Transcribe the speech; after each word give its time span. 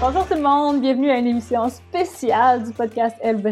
Bonjour 0.00 0.28
tout 0.28 0.34
le 0.34 0.42
monde, 0.42 0.80
bienvenue 0.80 1.10
à 1.10 1.18
une 1.18 1.26
émission 1.26 1.68
spéciale 1.68 2.62
du 2.62 2.72
podcast 2.72 3.16
Elle 3.20 3.42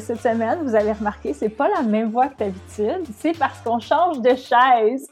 Cette 0.00 0.20
semaine, 0.20 0.58
vous 0.64 0.74
avez 0.74 0.90
remarqué, 0.92 1.32
c'est 1.32 1.48
pas 1.48 1.68
la 1.68 1.82
même 1.82 2.10
voix 2.10 2.26
que 2.26 2.38
d'habitude, 2.38 3.06
c'est 3.16 3.38
parce 3.38 3.60
qu'on 3.60 3.78
change 3.78 4.20
de 4.20 4.30
chaise. 4.30 5.08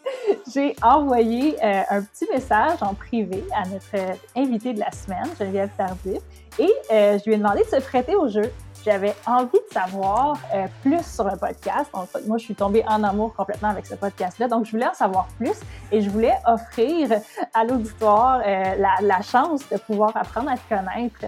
J'ai 0.52 0.74
envoyé 0.82 1.54
euh, 1.64 1.82
un 1.88 2.02
petit 2.02 2.26
message 2.32 2.82
en 2.82 2.94
privé 2.94 3.44
à 3.54 3.68
notre 3.68 4.16
invité 4.34 4.72
de 4.72 4.80
la 4.80 4.90
semaine, 4.90 5.28
Geneviève 5.38 5.70
Tardif, 5.76 6.20
et 6.58 6.72
euh, 6.90 7.16
je 7.18 7.24
lui 7.26 7.34
ai 7.34 7.38
demandé 7.38 7.60
de 7.62 7.68
se 7.68 7.80
prêter 7.80 8.16
au 8.16 8.28
jeu 8.28 8.50
j'avais 8.84 9.14
envie 9.26 9.50
de 9.52 9.72
savoir 9.72 10.38
euh, 10.54 10.66
plus 10.82 11.04
sur 11.04 11.24
le 11.24 11.36
podcast. 11.36 11.90
En 11.92 12.06
fait, 12.06 12.26
moi, 12.26 12.38
je 12.38 12.44
suis 12.44 12.54
tombée 12.54 12.84
en 12.86 13.02
amour 13.04 13.34
complètement 13.34 13.68
avec 13.68 13.86
ce 13.86 13.94
podcast-là. 13.94 14.48
Donc, 14.48 14.66
je 14.66 14.72
voulais 14.72 14.86
en 14.86 14.94
savoir 14.94 15.28
plus 15.38 15.58
et 15.90 16.00
je 16.00 16.10
voulais 16.10 16.34
offrir 16.46 17.10
à 17.54 17.64
l'auditoire 17.64 18.40
euh, 18.40 18.74
la, 18.76 18.96
la, 19.00 19.20
chance 19.22 19.68
de 19.68 19.76
pouvoir 19.78 20.16
apprendre 20.16 20.50
à 20.50 20.56
te 20.56 20.68
connaître. 20.68 21.24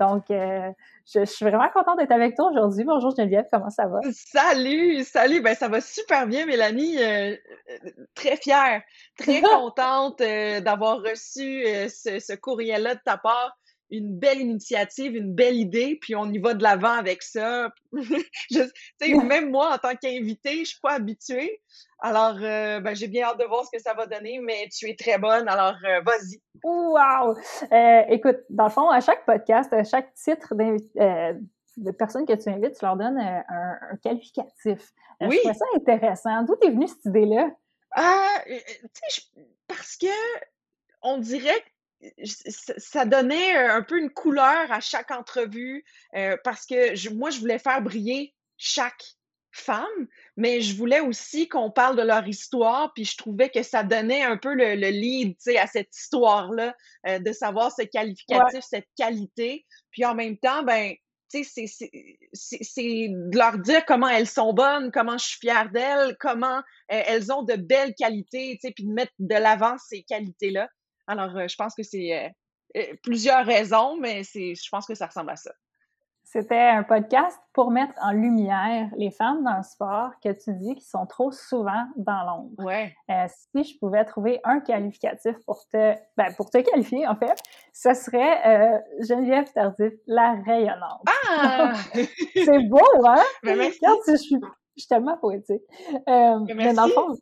Donc, 0.00 0.30
euh, 0.30 0.70
je, 1.06 1.24
suis 1.24 1.44
vraiment 1.44 1.68
contente 1.72 1.98
d'être 1.98 2.12
avec 2.12 2.34
toi 2.34 2.50
aujourd'hui. 2.50 2.84
Bonjour 2.84 3.14
Geneviève, 3.16 3.46
comment 3.52 3.70
ça 3.70 3.86
va? 3.86 4.00
Salut, 4.12 5.04
salut. 5.04 5.40
Ben, 5.40 5.54
ça 5.54 5.68
va 5.68 5.80
super 5.80 6.26
bien, 6.26 6.44
Mélanie. 6.44 6.98
très 8.14 8.36
fière, 8.36 8.82
très 9.16 9.40
contente 9.42 10.18
d'avoir 10.18 10.98
reçu 10.98 11.64
ce, 11.88 12.18
ce 12.18 12.34
courriel-là 12.34 12.96
de 12.96 13.00
ta 13.04 13.16
part 13.16 13.56
une 13.90 14.18
belle 14.18 14.40
initiative, 14.40 15.14
une 15.14 15.34
belle 15.34 15.56
idée, 15.56 15.98
puis 16.00 16.16
on 16.16 16.26
y 16.26 16.38
va 16.38 16.54
de 16.54 16.62
l'avant 16.62 16.92
avec 16.92 17.22
ça. 17.22 17.70
je, 17.92 19.26
même 19.26 19.50
moi, 19.50 19.74
en 19.74 19.78
tant 19.78 19.94
qu'invité, 19.94 20.60
je 20.60 20.70
suis 20.70 20.80
pas 20.80 20.94
habituée. 20.94 21.60
Alors, 22.00 22.36
euh, 22.40 22.80
ben, 22.80 22.94
j'ai 22.94 23.08
bien 23.08 23.26
hâte 23.26 23.38
de 23.38 23.44
voir 23.44 23.64
ce 23.64 23.70
que 23.76 23.82
ça 23.82 23.94
va 23.94 24.06
donner, 24.06 24.40
mais 24.40 24.68
tu 24.76 24.88
es 24.88 24.96
très 24.96 25.18
bonne, 25.18 25.48
alors 25.48 25.76
euh, 25.84 26.00
vas-y. 26.04 26.40
Wow! 26.64 27.36
Euh, 27.72 28.02
écoute, 28.08 28.38
dans 28.50 28.64
le 28.64 28.70
fond, 28.70 28.90
à 28.90 29.00
chaque 29.00 29.24
podcast, 29.24 29.72
à 29.72 29.84
chaque 29.84 30.12
titre 30.14 30.54
de 30.54 31.90
personne 31.92 32.26
que 32.26 32.34
tu 32.34 32.48
invites, 32.48 32.78
tu 32.78 32.84
leur 32.84 32.96
donnes 32.96 33.18
un, 33.18 33.96
qualificatif. 34.02 34.92
oui. 35.20 35.38
Je 35.44 35.52
ça 35.52 35.64
intéressant. 35.74 36.42
D'où 36.42 36.56
est 36.62 36.70
venue 36.70 36.88
cette 36.88 37.04
idée-là? 37.06 37.50
Ah, 37.94 38.42
parce 39.68 39.96
que 39.96 40.06
on 41.02 41.18
dirait 41.18 41.62
ça 42.24 43.04
donnait 43.04 43.56
un 43.56 43.82
peu 43.82 43.98
une 43.98 44.10
couleur 44.10 44.70
à 44.70 44.80
chaque 44.80 45.10
entrevue 45.10 45.84
euh, 46.14 46.36
parce 46.44 46.66
que 46.66 47.14
moi, 47.14 47.30
je 47.30 47.40
voulais 47.40 47.58
faire 47.58 47.82
briller 47.82 48.34
chaque 48.58 49.02
femme, 49.52 50.06
mais 50.36 50.60
je 50.60 50.76
voulais 50.76 51.00
aussi 51.00 51.48
qu'on 51.48 51.70
parle 51.70 51.96
de 51.96 52.02
leur 52.02 52.26
histoire, 52.28 52.92
puis 52.94 53.04
je 53.04 53.16
trouvais 53.16 53.48
que 53.48 53.62
ça 53.62 53.82
donnait 53.82 54.22
un 54.22 54.36
peu 54.36 54.54
le, 54.54 54.74
le 54.74 54.88
lead 54.88 55.34
à 55.58 55.66
cette 55.66 55.96
histoire-là, 55.96 56.76
euh, 57.06 57.18
de 57.18 57.32
savoir 57.32 57.72
ce 57.72 57.82
qualificatif, 57.82 58.60
cette 58.60 58.88
qualité. 58.96 59.64
Puis 59.90 60.04
en 60.04 60.14
même 60.14 60.36
temps, 60.36 60.62
ben, 60.62 60.94
c'est 61.28 61.66
de 63.08 63.36
leur 63.36 63.58
dire 63.58 63.84
comment 63.86 64.08
elles 64.08 64.28
sont 64.28 64.52
bonnes, 64.52 64.90
comment 64.92 65.18
je 65.18 65.26
suis 65.26 65.38
fière 65.40 65.70
d'elles, 65.70 66.16
comment 66.20 66.58
euh, 66.58 67.02
elles 67.06 67.32
ont 67.32 67.42
de 67.42 67.56
belles 67.56 67.94
qualités, 67.94 68.58
puis 68.62 68.84
de 68.84 68.92
mettre 68.92 69.12
de 69.18 69.34
l'avant 69.34 69.76
ces 69.78 70.02
qualités-là. 70.02 70.68
Alors, 71.06 71.36
euh, 71.36 71.46
je 71.48 71.56
pense 71.56 71.74
que 71.74 71.82
c'est 71.82 72.12
euh, 72.12 72.28
euh, 72.76 72.94
plusieurs 73.02 73.44
raisons, 73.44 73.96
mais 73.96 74.24
c'est, 74.24 74.54
je 74.54 74.68
pense 74.70 74.86
que 74.86 74.94
ça 74.94 75.06
ressemble 75.06 75.30
à 75.30 75.36
ça. 75.36 75.52
C'était 76.24 76.58
un 76.58 76.82
podcast 76.82 77.38
pour 77.52 77.70
mettre 77.70 77.92
en 78.02 78.10
lumière 78.10 78.90
les 78.96 79.12
femmes 79.12 79.44
dans 79.44 79.58
le 79.58 79.62
sport 79.62 80.10
que 80.22 80.30
tu 80.30 80.52
dis 80.54 80.74
qui 80.74 80.84
sont 80.84 81.06
trop 81.06 81.30
souvent 81.30 81.86
dans 81.96 82.24
l'ombre. 82.24 82.64
Ouais. 82.64 82.92
si 83.28 83.62
je 83.62 83.78
pouvais 83.78 84.04
trouver 84.04 84.40
un 84.42 84.58
qualificatif 84.58 85.36
pour 85.46 85.68
te, 85.68 85.94
ben, 86.16 86.34
pour 86.36 86.50
te 86.50 86.58
qualifier, 86.58 87.06
en 87.06 87.14
fait, 87.14 87.40
ce 87.72 87.94
serait 87.94 88.82
Geneviève 89.08 89.52
Tardif, 89.52 89.92
la 90.08 90.32
rayonnante. 90.44 91.06
Ah! 91.30 91.74
c'est 92.34 92.68
beau, 92.68 93.06
hein? 93.06 93.22
Mais 93.44 93.54
merci. 93.54 93.78
je, 94.08 94.16
suis, 94.16 94.36
je 94.76 94.80
suis 94.80 94.88
tellement 94.88 95.16
poétique. 95.18 95.62
mais 96.08 96.74
dans 96.74 96.86
le 96.86 96.92
fond, 96.92 97.16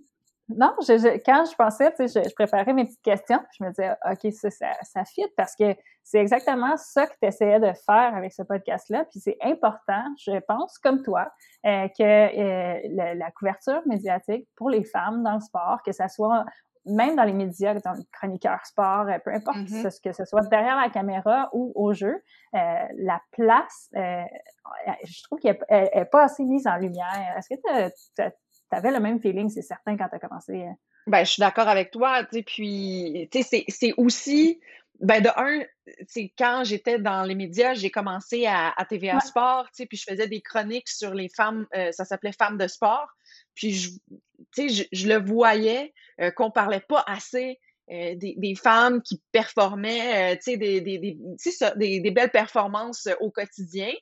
non, 0.49 0.75
je, 0.81 1.17
quand 1.25 1.45
je 1.51 1.57
pensais, 1.57 1.91
tu 1.95 2.07
sais, 2.07 2.23
je, 2.23 2.35
préparais 2.35 2.75
mes 2.75 2.85
petites 2.85 3.03
questions, 3.03 3.41
je 3.59 3.65
me 3.65 3.71
disais, 3.71 3.93
OK, 4.11 4.33
ça, 4.33 4.51
ça, 4.51 4.67
ça 4.83 5.05
fit 5.05 5.27
parce 5.37 5.57
que 5.57 5.75
c'est 6.03 6.19
exactement 6.19 6.77
ça 6.77 7.07
que 7.07 7.15
tu 7.21 7.27
essayais 7.27 7.59
de 7.59 7.73
faire 7.87 8.15
avec 8.15 8.33
ce 8.33 8.43
podcast-là. 8.43 9.07
Puis 9.07 9.21
c'est 9.21 9.39
important, 9.41 10.05
je 10.19 10.39
pense, 10.47 10.77
comme 10.79 11.03
toi, 11.03 11.33
euh, 11.65 11.89
que 11.89 12.03
euh, 12.03 13.15
la 13.15 13.31
couverture 13.31 13.81
médiatique 13.87 14.47
pour 14.57 14.69
les 14.69 14.85
femmes 14.85 15.23
dans 15.23 15.35
le 15.35 15.41
sport, 15.41 15.81
que 15.83 15.93
ça 15.93 16.09
soit 16.09 16.45
même 16.85 17.17
dans 17.17 17.25
les 17.25 17.33
médias, 17.33 17.73
dans 17.81 17.93
les 17.93 18.05
chroniqueurs 18.13 18.67
sport, 18.67 19.07
euh, 19.09 19.19
peu 19.25 19.33
importe 19.33 19.57
mm-hmm. 19.57 19.91
ce, 19.91 20.01
que 20.03 20.13
ce 20.13 20.27
soit 20.27 20.43
derrière 20.51 20.77
la 20.77 20.91
caméra 20.91 21.49
ou 21.55 21.73
au 21.75 21.95
jeu, 21.95 22.23
la 22.53 23.19
place, 23.33 23.89
je 23.95 25.23
trouve 25.25 25.39
qu'elle 25.39 25.59
n'est 25.71 26.05
pas 26.05 26.25
assez 26.25 26.45
mise 26.45 26.67
en 26.67 26.77
lumière. 26.77 27.35
Est-ce 27.39 27.49
que 27.49 27.89
tu 28.15 28.23
tu 28.71 28.77
avais 28.77 28.91
le 28.91 29.01
même 29.01 29.21
feeling, 29.21 29.49
c'est 29.49 29.63
certain, 29.63 29.97
quand 29.97 30.09
tu 30.09 30.17
as 30.17 30.19
commencé. 30.19 30.53
Euh. 30.53 30.73
Ben, 31.07 31.25
je 31.25 31.33
suis 31.33 31.41
d'accord 31.41 31.69
avec 31.69 31.91
toi, 31.91 32.25
tu 32.25 32.39
sais, 32.39 32.43
puis, 32.43 33.29
tu 33.31 33.43
sais, 33.43 33.65
c'est 33.69 33.93
aussi, 33.97 34.61
ben, 35.01 35.23
de 35.23 35.29
un, 35.37 35.65
c'est 36.09 36.33
quand 36.39 36.63
j'étais 36.65 36.99
dans 36.99 37.25
les 37.25 37.35
médias, 37.35 37.75
j'ai 37.75 37.91
commencé 37.91 38.47
à, 38.47 38.73
à 38.77 38.85
TVA 38.87 39.21
Sport, 39.21 39.67
tu 39.67 39.83
sais, 39.83 39.87
puis 39.87 39.99
je 39.99 40.05
faisais 40.05 40.29
des 40.29 40.41
chroniques 40.41 40.89
sur 40.89 41.13
les 41.13 41.29
femmes, 41.29 41.67
euh, 41.77 41.93
ça 41.93 42.05
s'appelait 42.05 42.33
Femmes 42.33 42.57
de 42.57 42.67
sport, 42.67 43.09
puis, 43.55 43.73
je, 43.73 43.91
tu 44.55 44.71
sais, 44.71 44.87
je, 44.91 45.09
le 45.09 45.17
voyais 45.17 45.93
euh, 46.21 46.31
qu'on 46.31 46.51
parlait 46.51 46.85
pas 46.89 47.05
assez 47.07 47.61
des, 47.87 48.35
des, 48.39 48.55
femmes 48.55 49.03
qui 49.03 49.21
performaient, 49.31 50.39
tu 50.39 50.43
sais, 50.43 50.57
des, 50.57 50.81
des, 50.81 50.97
des, 50.97 52.01
des, 52.01 52.11
belles 52.11 52.31
performances 52.31 53.11
au 53.21 53.31
quotidien. 53.31 53.93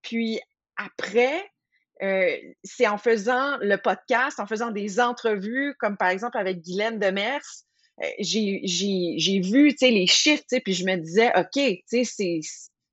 puis 0.00 0.40
après, 0.76 1.44
euh, 2.02 2.36
c'est 2.64 2.86
en 2.86 2.98
faisant 2.98 3.56
le 3.58 3.76
podcast, 3.76 4.40
en 4.40 4.46
faisant 4.46 4.70
des 4.70 5.00
entrevues, 5.00 5.74
comme 5.78 5.96
par 5.96 6.08
exemple 6.08 6.38
avec 6.38 6.60
Guylaine 6.60 6.98
Demers, 6.98 7.42
euh, 8.02 8.06
j'ai, 8.20 8.60
j'ai, 8.64 9.40
vu, 9.40 9.70
tu 9.70 9.78
sais, 9.78 9.90
les 9.90 10.06
chiffres, 10.06 10.44
puis 10.64 10.74
je 10.74 10.84
me 10.84 10.96
disais, 10.96 11.32
OK, 11.36 11.60
c'est, 11.86 12.04
c'est, 12.04 12.40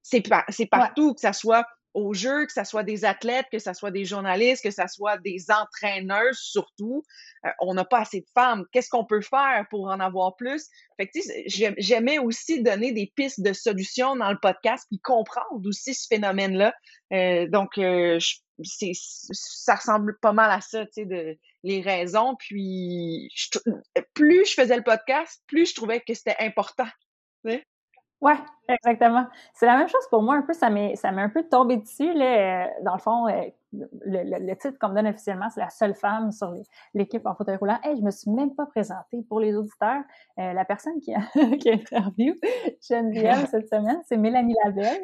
c'est 0.01 0.65
partout, 0.65 1.13
que 1.13 1.21
ça 1.21 1.33
soit 1.33 1.65
au 1.95 2.13
jeu, 2.13 2.45
que 2.45 2.51
ce 2.51 2.63
soit 2.65 2.83
des 2.83 3.05
athlètes, 3.05 3.45
que 3.51 3.57
ce 3.57 3.73
soit 3.73 3.89
des 3.89 4.03
journalistes, 4.03 4.61
que 4.61 4.69
ce 4.69 4.83
soit 4.87 5.17
des 5.19 5.45
entraîneurs 5.49 6.33
surtout. 6.33 7.03
Euh, 7.45 7.49
on 7.61 7.73
n'a 7.73 7.85
pas 7.85 8.01
assez 8.01 8.19
de 8.19 8.27
femmes. 8.33 8.65
Qu'est-ce 8.71 8.89
qu'on 8.89 9.05
peut 9.05 9.21
faire 9.21 9.65
pour 9.69 9.87
en 9.87 9.99
avoir 10.01 10.35
plus? 10.35 10.67
Fait 10.97 11.07
que, 11.07 11.19
j'aimais 11.47 12.19
aussi 12.19 12.61
donner 12.61 12.91
des 12.91 13.11
pistes 13.15 13.41
de 13.41 13.53
solutions 13.53 14.15
dans 14.17 14.29
le 14.29 14.37
podcast 14.41 14.85
puis 14.89 14.99
comprendre 14.99 15.65
aussi 15.65 15.93
ce 15.93 16.05
phénomène-là. 16.07 16.73
Euh, 17.13 17.47
donc, 17.47 17.77
euh, 17.77 18.19
c'est, 18.63 18.91
ça 18.93 19.75
ressemble 19.75 20.17
pas 20.19 20.33
mal 20.33 20.51
à 20.51 20.61
ça, 20.61 20.85
tu 20.85 20.93
sais, 20.93 21.05
de 21.05 21.37
les 21.63 21.81
raisons. 21.81 22.35
Puis, 22.35 23.29
plus 24.13 24.45
je 24.45 24.53
faisais 24.53 24.77
le 24.77 24.83
podcast, 24.83 25.41
plus 25.47 25.69
je 25.69 25.75
trouvais 25.75 26.01
que 26.01 26.13
c'était 26.13 26.37
important. 26.39 26.87
Ouais, 28.21 28.39
exactement. 28.67 29.27
C'est 29.53 29.65
la 29.65 29.77
même 29.77 29.87
chose 29.87 30.07
pour 30.09 30.21
moi 30.21 30.35
un 30.35 30.41
peu. 30.41 30.53
Ça 30.53 30.69
m'est, 30.69 30.95
ça 30.95 31.11
m'est 31.11 31.21
un 31.21 31.29
peu 31.29 31.43
tombé 31.43 31.77
dessus 31.77 32.13
là. 32.13 32.69
Dans 32.83 32.93
le 32.93 32.99
fond, 32.99 33.27
euh, 33.27 33.41
le, 34.05 34.53
titre 34.55 34.77
qu'on 34.79 34.89
me 34.89 34.95
donne 34.95 35.07
officiellement, 35.07 35.49
c'est 35.53 35.59
la 35.59 35.69
seule 35.69 35.95
femme 35.95 36.31
sur 36.31 36.53
l'équipe 36.93 37.25
en 37.25 37.35
fauteuil 37.35 37.57
roulant. 37.57 37.77
Hey, 37.83 37.97
je 37.97 38.01
me 38.01 38.11
suis 38.11 38.31
même 38.31 38.55
pas 38.55 38.65
présentée 38.65 39.23
pour 39.27 39.39
les 39.39 39.55
auditeurs. 39.55 40.01
Euh, 40.39 40.53
la 40.53 40.65
personne 40.65 40.99
qui 41.01 41.13
a, 41.13 41.21
qui 41.59 41.69
a 41.69 41.73
interviewé 41.73 42.39
Geneviève 42.81 43.47
cette 43.51 43.69
semaine, 43.69 44.01
c'est 44.07 44.17
Mélanie 44.17 44.55
Labelle. 44.65 45.01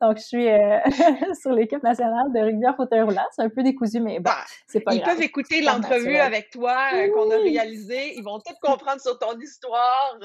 Donc, 0.00 0.18
je 0.18 0.22
suis 0.22 0.48
euh, 0.48 0.78
sur 1.40 1.52
l'équipe 1.52 1.82
nationale 1.82 2.32
de 2.32 2.40
rugby 2.40 2.66
en 2.66 2.74
fauteuil 2.74 3.02
roulant. 3.02 3.26
C'est 3.32 3.42
un 3.42 3.48
peu 3.48 3.62
décousu, 3.62 4.00
mais 4.00 4.18
bon, 4.18 4.30
bah, 4.30 4.44
c'est 4.66 4.80
pas 4.80 4.94
Ils 4.94 5.02
peuvent 5.02 5.22
écouter 5.22 5.62
l'entrevue 5.62 6.16
avec 6.16 6.50
toi 6.50 6.76
euh, 6.94 7.12
qu'on 7.12 7.30
a 7.30 7.36
réalisée. 7.36 8.16
Ils 8.16 8.22
vont 8.22 8.38
tout 8.38 8.54
comprendre 8.62 9.00
sur 9.00 9.18
ton 9.18 9.38
histoire. 9.38 10.18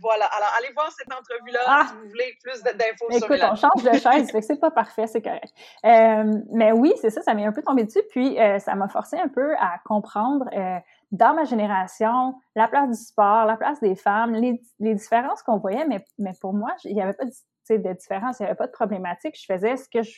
voilà. 0.00 0.26
Alors, 0.26 0.50
allez 0.58 0.72
voir 0.74 0.90
cette 0.92 1.12
entrevue-là 1.12 1.60
ah! 1.66 1.86
si 1.88 2.11
voulez 2.12 2.36
plus 2.42 2.62
d'infos 2.62 3.10
sur 3.10 3.24
Écoute, 3.24 3.40
on 3.50 3.56
change 3.56 3.82
de 3.82 3.98
chaise, 3.98 4.30
fait 4.30 4.40
que 4.40 4.46
c'est 4.46 4.60
pas 4.60 4.70
parfait, 4.70 5.06
c'est 5.06 5.22
correct. 5.22 5.52
mais 5.82 6.72
oui, 6.72 6.92
c'est 7.00 7.10
ça 7.10 7.22
ça, 7.22 7.34
m'est 7.34 7.44
un 7.44 7.52
peu 7.52 7.62
tombé 7.62 7.84
dessus. 7.84 8.02
Puis, 8.10 8.38
euh, 8.38 8.58
ça 8.58 8.74
m'a 8.74 8.88
forcé 8.88 9.16
un 9.16 9.28
peu 9.28 9.54
à 9.56 9.78
comprendre 9.84 10.46
euh, 10.52 10.78
dans 11.10 11.34
ma 11.34 11.44
génération 11.44 12.34
la 12.54 12.68
place 12.68 12.88
du 12.88 12.96
sport, 12.96 13.46
la 13.46 13.56
place 13.56 13.80
des 13.80 13.94
femmes, 13.94 14.32
les, 14.34 14.60
différences 14.94 15.42
qu'on 15.42 15.58
voyait. 15.58 15.86
Mais, 15.86 16.04
mais 16.18 16.32
pour 16.40 16.52
moi, 16.52 16.74
il 16.84 16.94
n'y 16.94 17.02
avait 17.02 17.14
pas 17.14 17.24
de, 17.24 17.76
de 17.76 17.92
différence, 17.92 18.38
il 18.40 18.42
n'y 18.42 18.48
avait 18.48 18.56
pas 18.56 18.66
de 18.66 18.72
problématique. 18.72 19.36
Je 19.38 19.52
faisais 19.52 19.76
ce 19.76 19.88
que 19.88 20.02
je, 20.02 20.12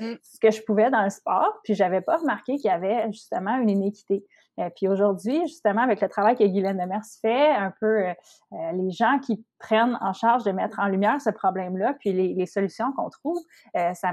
mm. 0.00 0.14
ce 0.22 0.40
que 0.40 0.50
je 0.50 0.62
pouvais 0.62 0.90
dans 0.90 1.02
le 1.02 1.10
sport, 1.10 1.60
puis 1.64 1.74
j'avais 1.74 2.00
pas 2.00 2.16
remarqué 2.16 2.56
qu'il 2.56 2.70
y 2.70 2.74
avait 2.74 3.06
justement 3.12 3.56
une 3.56 3.70
inéquité. 3.70 4.24
Euh, 4.60 4.70
puis 4.74 4.88
aujourd'hui, 4.88 5.40
justement, 5.42 5.82
avec 5.82 6.00
le 6.00 6.08
travail 6.08 6.36
que 6.36 6.44
Guylaine 6.44 6.78
Demers 6.78 7.04
fait, 7.20 7.50
un 7.50 7.72
peu 7.80 8.06
euh, 8.06 8.14
euh, 8.52 8.72
les 8.72 8.90
gens 8.90 9.18
qui 9.18 9.44
prennent 9.58 9.98
en 10.00 10.12
charge 10.12 10.44
de 10.44 10.52
mettre 10.52 10.78
en 10.78 10.86
lumière 10.86 11.20
ce 11.20 11.30
problème-là, 11.30 11.94
puis 11.98 12.12
les, 12.12 12.34
les 12.34 12.46
solutions 12.46 12.92
qu'on 12.92 13.08
trouve, 13.08 13.38
ça, 13.74 13.94
ça, 13.94 14.12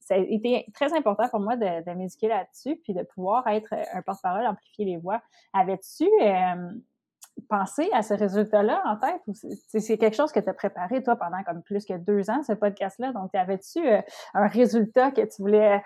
ça 0.00 0.14
a 0.14 0.18
été 0.18 0.66
très 0.74 0.92
important 0.92 1.28
pour 1.28 1.40
moi 1.40 1.56
de, 1.56 1.84
de 1.84 1.96
m'éduquer 1.96 2.28
là-dessus, 2.28 2.76
puis 2.82 2.92
de 2.92 3.02
pouvoir 3.02 3.46
être 3.46 3.72
un 3.94 4.02
porte-parole, 4.02 4.46
amplifier 4.46 4.84
les 4.84 4.96
voix. 4.96 5.22
Avais-tu 5.52 6.08
pensé 7.48 7.88
à 7.92 8.02
ce 8.02 8.14
résultat-là 8.14 8.82
en 8.84 8.96
tête? 8.96 9.22
C'est 9.68 9.98
quelque 9.98 10.16
chose 10.16 10.32
que 10.32 10.40
tu 10.40 10.48
as 10.48 10.54
préparé, 10.54 11.02
toi, 11.02 11.14
pendant 11.14 11.42
comme 11.44 11.62
plus 11.62 11.84
que 11.84 11.94
deux 11.94 12.28
ans, 12.28 12.42
ce 12.42 12.54
podcast-là? 12.54 13.12
Donc, 13.12 13.32
avais-tu 13.34 13.80
un 14.34 14.46
résultat 14.48 15.12
que 15.12 15.22
tu 15.22 15.42
voulais 15.42 15.80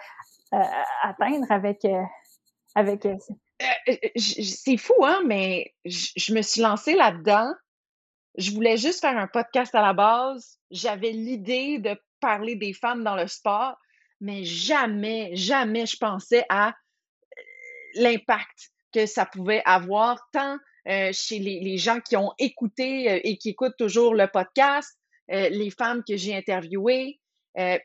atteindre 1.02 1.50
avec... 1.50 1.86
avec 2.74 3.04
euh, 3.06 3.14
euh, 3.14 3.34
c'est 4.16 4.76
fou, 4.76 5.04
hein, 5.04 5.22
mais 5.24 5.74
je 5.84 6.34
me 6.34 6.42
suis 6.42 6.60
lancée 6.60 6.94
là-dedans. 6.94 7.52
Je 8.36 8.50
voulais 8.50 8.76
juste 8.76 9.00
faire 9.00 9.16
un 9.16 9.28
podcast 9.28 9.74
à 9.74 9.80
la 9.80 9.94
base. 9.94 10.58
J'avais 10.70 11.12
l'idée 11.12 11.78
de 11.78 11.98
parler 12.20 12.56
des 12.56 12.72
femmes 12.72 13.02
dans 13.02 13.16
le 13.16 13.26
sport, 13.26 13.76
mais 14.20 14.44
jamais, 14.44 15.34
jamais 15.34 15.86
je 15.86 15.96
pensais 15.96 16.44
à 16.48 16.68
euh, 16.68 16.72
l'impact 17.94 18.72
que 18.92 19.06
ça 19.06 19.26
pouvait 19.26 19.62
avoir, 19.64 20.20
tant 20.32 20.58
chez 21.12 21.40
les, 21.40 21.78
gens 21.78 22.00
qui 22.00 22.16
ont 22.16 22.32
écouté 22.38 23.20
et 23.28 23.38
qui 23.38 23.48
écoutent 23.48 23.76
toujours 23.76 24.14
le 24.14 24.28
podcast, 24.28 24.96
les 25.28 25.70
femmes 25.70 26.04
que 26.06 26.16
j'ai 26.16 26.32
interviewées, 26.36 27.18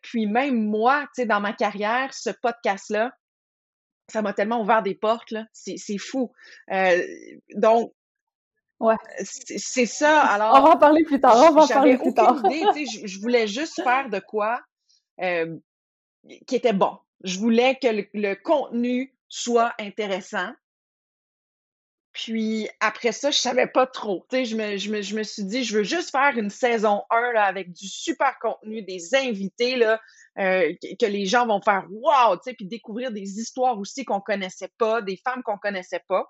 puis 0.04 0.28
même 0.28 0.68
moi, 0.68 1.02
tu 1.16 1.22
sais, 1.22 1.26
dans 1.26 1.40
ma 1.40 1.54
carrière, 1.54 2.14
ce 2.14 2.30
podcast-là, 2.30 3.12
ça 4.08 4.22
m'a 4.22 4.34
tellement 4.34 4.62
ouvert 4.62 4.84
des 4.84 4.96
portes, 4.96 5.32
là. 5.32 5.46
C'est, 5.54 5.98
fou. 5.98 6.32
Euh, 6.72 7.02
donc, 7.56 7.94
ouais. 8.80 8.96
c'est, 9.24 9.86
ça. 9.86 10.22
Alors, 10.22 10.56
on 10.56 10.62
va 10.62 10.70
en 10.76 10.78
parler 10.78 11.04
plus 11.04 11.20
tard. 11.20 11.36
On 11.38 11.54
va 11.54 11.64
en 11.64 11.68
parler 11.68 11.98
plus 11.98 12.14
tard. 12.14 12.42
Idée, 12.46 12.86
je, 12.86 13.08
je 13.08 13.20
voulais 13.20 13.48
juste 13.48 13.82
faire 13.82 14.10
de 14.10 14.20
quoi 14.20 14.62
euh, 15.22 15.58
qui 16.48 16.56
était 16.56 16.74
bon. 16.74 16.98
Je 17.24 17.40
voulais 17.40 17.78
que 17.82 17.88
le 18.14 18.36
contenu 18.36 19.16
soit 19.28 19.74
intéressant. 19.80 20.52
Puis 22.14 22.68
après 22.82 23.14
ça, 23.14 23.32
je 23.32 23.38
savais 23.38 23.68
pas 23.68 23.88
trop. 23.88 24.26
Tu 24.30 24.38
sais, 24.38 24.46
je 24.46 24.56
me, 24.58 24.78
je, 24.78 24.92
me, 24.92 25.02
je 25.02 25.16
me 25.16 25.24
suis 25.24 25.46
dit, 25.46 25.64
je 25.64 25.78
veux 25.78 25.84
juste 25.84 26.12
faire 26.12 26.38
une 26.38 26.50
saison 26.50 27.04
1 27.10 27.34
là, 27.34 27.46
avec 27.46 27.72
du 27.72 27.88
super 27.88 28.38
contenu, 28.40 28.82
des 28.82 29.16
invités 29.16 29.78
là, 29.78 30.00
euh, 30.38 30.74
que 31.00 31.06
les 31.06 31.26
gens 31.26 31.48
vont 31.48 31.62
faire 31.62 31.86
wow, 31.90 32.36
tu 32.36 32.42
sais, 32.44 32.54
puis 32.54 32.66
découvrir 32.66 33.12
des 33.12 33.40
histoires 33.40 33.80
aussi 33.80 34.04
qu'on 34.04 34.20
connaissait 34.20 34.72
pas, 34.78 35.02
des 35.02 35.18
femmes 35.18 35.42
qu'on 35.44 35.58
connaissait 35.58 36.04
pas. 36.08 36.26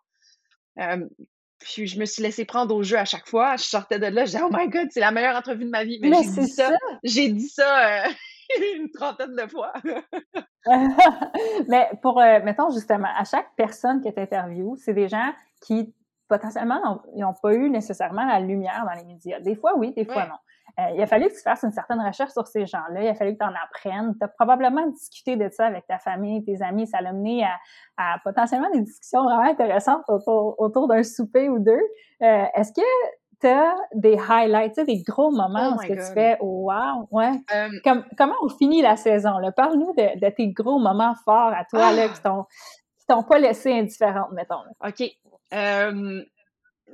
Euh, 0.79 1.07
puis 1.57 1.87
je 1.87 1.99
me 1.99 2.05
suis 2.05 2.21
laissée 2.21 2.45
prendre 2.45 2.75
au 2.75 2.83
jeu 2.83 2.97
à 2.97 3.05
chaque 3.05 3.27
fois. 3.27 3.55
Je 3.57 3.63
sortais 3.63 3.99
de 3.99 4.05
là, 4.05 4.25
je 4.25 4.31
disais, 4.31 4.43
oh 4.43 4.49
my 4.51 4.67
god, 4.69 4.87
c'est 4.91 4.99
la 4.99 5.11
meilleure 5.11 5.35
entrevue 5.35 5.65
de 5.65 5.69
ma 5.69 5.83
vie. 5.83 5.99
Mais, 6.01 6.11
j'ai 6.11 6.41
dit 6.41 6.47
ça, 6.47 6.71
j'ai 7.03 7.29
dit 7.29 7.49
ça 7.49 8.05
euh, 8.05 8.09
une 8.77 8.89
trentaine 8.91 9.35
de 9.35 9.47
fois. 9.47 9.73
Mais 11.67 11.89
pour, 12.01 12.17
mettons 12.17 12.69
justement, 12.69 13.09
à 13.17 13.23
chaque 13.23 13.55
personne 13.55 14.01
que 14.01 14.09
tu 14.09 14.19
interviews, 14.19 14.75
c'est 14.77 14.93
des 14.93 15.07
gens 15.07 15.31
qui 15.61 15.93
potentiellement 16.27 17.01
n'ont 17.15 17.33
pas 17.33 17.53
eu 17.53 17.69
nécessairement 17.69 18.25
la 18.25 18.39
lumière 18.39 18.85
dans 18.87 18.97
les 18.97 19.05
médias. 19.05 19.39
Des 19.39 19.55
fois, 19.55 19.73
oui, 19.75 19.93
des 19.93 20.05
fois, 20.05 20.25
non. 20.25 20.35
Euh, 20.79 20.91
il 20.95 21.01
a 21.01 21.07
fallu 21.07 21.27
que 21.27 21.33
tu 21.33 21.41
fasses 21.41 21.63
une 21.63 21.71
certaine 21.71 21.99
recherche 21.99 22.31
sur 22.31 22.47
ces 22.47 22.65
gens-là. 22.65 23.03
Il 23.03 23.07
a 23.09 23.15
fallu 23.15 23.33
que 23.33 23.39
tu 23.39 23.45
en 23.45 23.53
apprennes. 23.53 24.15
Tu 24.17 24.23
as 24.23 24.27
probablement 24.29 24.87
discuté 24.87 25.35
de 25.35 25.49
ça 25.49 25.65
avec 25.65 25.85
ta 25.87 25.99
famille, 25.99 26.43
tes 26.43 26.61
amis. 26.61 26.87
Ça 26.87 27.01
l'a 27.01 27.11
mené 27.11 27.45
à, 27.97 28.17
potentiellement 28.23 28.69
des 28.71 28.81
discussions 28.81 29.23
vraiment 29.23 29.43
intéressantes 29.43 30.03
autour, 30.07 30.87
d'un 30.87 31.03
souper 31.03 31.49
ou 31.49 31.59
deux. 31.59 31.81
Euh, 32.21 32.45
est-ce 32.55 32.71
que 32.71 32.81
tu 33.41 33.47
as 33.47 33.75
des 33.93 34.17
highlights, 34.17 34.79
des 34.79 35.01
gros 35.01 35.31
moments 35.31 35.75
oh 35.75 35.81
où 35.81 35.87
tu 35.87 36.01
fais 36.13 36.37
oh, 36.39 36.71
wow, 36.71 37.07
ouais. 37.11 37.41
Um, 37.53 38.05
comment 38.17 38.35
on 38.43 38.49
finit 38.49 38.81
la 38.81 38.95
saison? 38.95 39.31
Parle-nous 39.55 39.93
de, 39.95 40.29
tes 40.29 40.49
gros 40.49 40.79
moments 40.79 41.15
forts 41.25 41.53
à 41.53 41.65
toi 41.65 41.91
là, 41.91 42.09
qui 42.09 42.21
t'ont 42.21 42.45
t'ont 43.07 43.23
pas 43.23 43.39
laissé 43.39 43.73
indifférente, 43.73 44.31
mettons. 44.31 44.63
OK. 44.85 45.03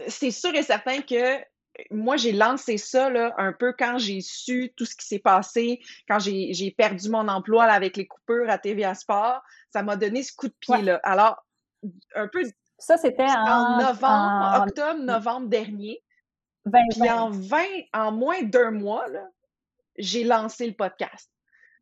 c'est 0.08 0.32
sûr 0.32 0.56
et 0.56 0.64
certain 0.64 1.02
que 1.02 1.38
moi, 1.92 2.18
j'ai 2.18 2.32
lancé 2.32 2.78
ça 2.78 3.10
là, 3.10 3.34
un 3.38 3.54
peu 3.54 3.74
quand 3.78 3.98
j'ai 3.98 4.22
su 4.22 4.74
tout 4.76 4.86
ce 4.86 4.96
qui 4.96 5.06
s'est 5.06 5.20
passé, 5.20 5.82
quand 6.08 6.20
j'ai 6.20 6.74
perdu 6.78 7.10
mon 7.10 7.28
emploi 7.28 7.66
avec 7.66 7.98
les 7.98 8.08
coupures 8.08 8.50
à 8.50 8.58
TVA 8.58 8.96
Sport. 8.96 9.42
Ça 9.72 9.84
m'a 9.84 9.96
donné 9.96 10.24
ce 10.24 10.34
coup 10.36 10.48
de 10.48 10.56
pied-là. 10.60 11.00
Alors, 11.04 11.44
un 12.16 12.28
peu. 12.28 12.44
Ça, 12.80 12.98
c'était 12.98 13.24
en, 13.24 13.78
novembre, 13.80 14.66
octobre, 14.68 15.00
novembre 15.00 15.48
dernier. 15.48 16.04
Puis 16.72 17.10
en 17.10 17.30
20, 17.30 17.64
en 17.94 18.12
moins 18.12 18.42
d'un 18.44 18.72
mois, 18.72 19.06
j'ai 19.98 20.24
lancé 20.24 20.68
le 20.68 20.74
podcast. 20.74 21.32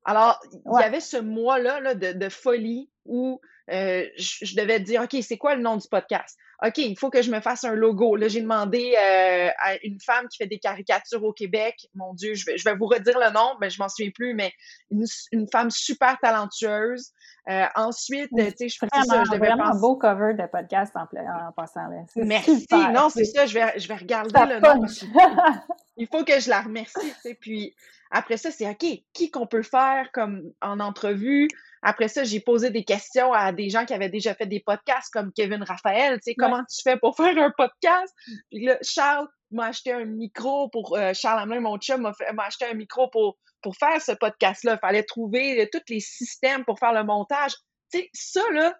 Alors, 0.05 0.39
il 0.53 0.81
y 0.81 0.83
avait 0.83 0.99
ce 0.99 1.17
mois-là 1.17 1.79
là, 1.79 1.95
de, 1.95 2.11
de, 2.11 2.29
folie 2.29 2.91
où 3.05 3.41
euh, 3.71 4.05
je, 4.17 4.55
devais 4.55 4.79
dire, 4.79 5.01
OK, 5.01 5.15
c'est 5.21 5.37
quoi 5.37 5.55
le 5.55 5.61
nom 5.61 5.77
du 5.77 5.87
podcast? 5.87 6.37
OK, 6.63 6.77
il 6.77 6.97
faut 6.97 7.09
que 7.09 7.21
je 7.21 7.31
me 7.31 7.41
fasse 7.41 7.63
un 7.63 7.73
logo. 7.73 8.15
Là, 8.15 8.27
j'ai 8.27 8.41
demandé 8.41 8.95
euh, 8.97 9.49
à 9.57 9.75
une 9.83 9.99
femme 9.99 10.27
qui 10.29 10.37
fait 10.37 10.47
des 10.47 10.59
caricatures 10.59 11.23
au 11.23 11.33
Québec. 11.33 11.75
Mon 11.95 12.13
Dieu, 12.13 12.33
je 12.35 12.45
vais, 12.45 12.57
je 12.57 12.63
vais 12.63 12.75
vous 12.75 12.85
redire 12.85 13.19
le 13.19 13.31
nom, 13.33 13.55
mais 13.59 13.69
je 13.69 13.81
m'en 13.81 13.89
souviens 13.89 14.11
plus, 14.11 14.33
mais 14.33 14.53
une, 14.91 15.05
une 15.31 15.47
femme 15.51 15.69
super 15.69 16.17
talentueuse. 16.19 17.11
Euh, 17.49 17.65
ensuite, 17.75 18.29
tu 18.35 18.43
sais, 18.43 18.69
je 18.69 18.77
faisais 18.77 19.05
ça. 19.05 19.23
Je 19.23 19.31
devais 19.31 19.47
vraiment 19.49 19.71
un 19.71 19.79
beau 19.79 19.97
cover 19.97 20.33
de 20.33 20.47
podcast 20.47 20.95
en, 20.95 21.01
en 21.01 21.51
passant. 21.51 21.87
Là. 21.87 22.03
Merci. 22.15 22.67
Non, 22.93 23.09
c'est 23.09 23.25
ça. 23.25 23.45
Je 23.45 23.53
vais, 23.53 23.79
je 23.79 23.87
vais 23.87 23.95
regarder 23.95 24.39
le 24.47 24.59
nom. 24.59 24.85
il 25.97 26.07
faut 26.07 26.23
que 26.23 26.39
je 26.39 26.49
la 26.49 26.61
remercie. 26.61 27.13
Puis 27.39 27.75
après 28.09 28.37
ça, 28.37 28.49
c'est 28.49 28.67
OK, 28.69 28.85
qui 29.13 29.29
qu'on 29.29 29.45
peut 29.45 29.63
faire 29.63 30.11
comme 30.11 30.53
en 30.61 30.79
entrevue? 30.79 31.47
Après 31.87 32.07
ça, 32.07 32.23
j'ai 32.23 32.39
posé 32.39 32.71
des 32.71 32.83
questions 32.83 33.31
à 33.31 33.51
des 33.51 33.69
gens 33.69 33.85
qui 33.85 33.93
avaient 33.93 34.09
déjà 34.09 34.33
fait 34.33 34.47
des 34.47 34.59
podcasts 34.59 35.13
comme 35.13 35.31
Kevin 35.31 35.61
Raphaël. 35.61 36.15
Tu 36.15 36.31
sais, 36.31 36.35
comment 36.35 36.63
tu 36.63 36.81
fais 36.81 36.97
pour 36.97 37.15
faire 37.15 37.37
un 37.37 37.51
podcast? 37.55 38.11
Puis 38.49 38.65
là, 38.65 38.79
Charles 38.81 39.27
m'a 39.51 39.67
acheté 39.67 39.93
un 39.93 40.05
micro 40.05 40.67
pour 40.69 40.97
euh, 40.97 41.13
Charles 41.13 41.39
Hamelin, 41.39 41.61
mon 41.61 41.77
chum, 41.77 42.01
m'a 42.01 42.43
acheté 42.43 42.65
un 42.65 42.73
micro 42.73 43.07
pour, 43.11 43.37
pour 43.61 43.75
faire 43.75 44.01
ce 44.01 44.13
podcast-là. 44.13 44.73
Il 44.73 44.79
fallait 44.79 45.03
trouver 45.03 45.61
euh, 45.61 45.67
tous 45.71 45.83
les 45.89 45.99
systèmes 45.99 46.65
pour 46.65 46.79
faire 46.79 46.91
le 46.91 47.03
montage. 47.03 47.53
Tu 47.91 47.99
sais, 47.99 48.09
ça, 48.13 48.41
là, 48.51 48.75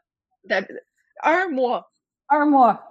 un 1.21 1.49
mois. 1.49 1.91
Un 2.29 2.47
mois. 2.47 2.89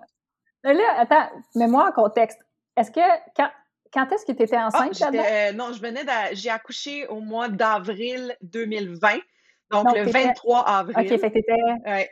Là, 0.63 0.95
attends, 0.97 1.29
mets-moi 1.57 1.89
en 1.89 1.93
contexte. 1.93 2.39
Est-ce 2.77 2.93
que 2.93 3.01
quand, 3.35 3.51
quand 3.93 4.13
est-ce 4.13 4.25
que 4.25 4.33
tu 4.33 4.45
étais 4.45 4.55
ah, 4.55 4.69
enceinte 4.69 5.13
euh, 5.13 5.53
non, 5.55 5.73
je 5.73 5.81
venais 5.81 6.05
j'ai 6.35 6.51
accouché 6.51 7.09
au 7.09 7.19
mois 7.19 7.49
d'avril 7.49 8.37
2020. 8.43 9.19
Donc, 9.71 9.95
le 9.95 10.05
23 10.05 10.61
avril. 10.61 10.97
OK, 10.99 11.21
fait 11.21 11.31
que 11.31 11.35
t'étais 11.35 12.11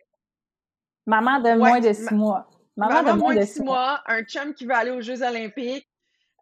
maman 1.06 1.40
de 1.40 1.56
moins 1.56 1.80
de 1.80 1.92
six 1.92 2.14
mois. 2.14 2.48
Maman, 2.76 3.12
de 3.12 3.18
moins 3.18 3.34
de 3.34 3.44
six 3.44 3.62
mois. 3.62 4.00
Un 4.06 4.22
chum 4.22 4.54
qui 4.54 4.64
veut 4.64 4.74
aller 4.74 4.90
aux 4.90 5.02
Jeux 5.02 5.22
olympiques. 5.22 5.88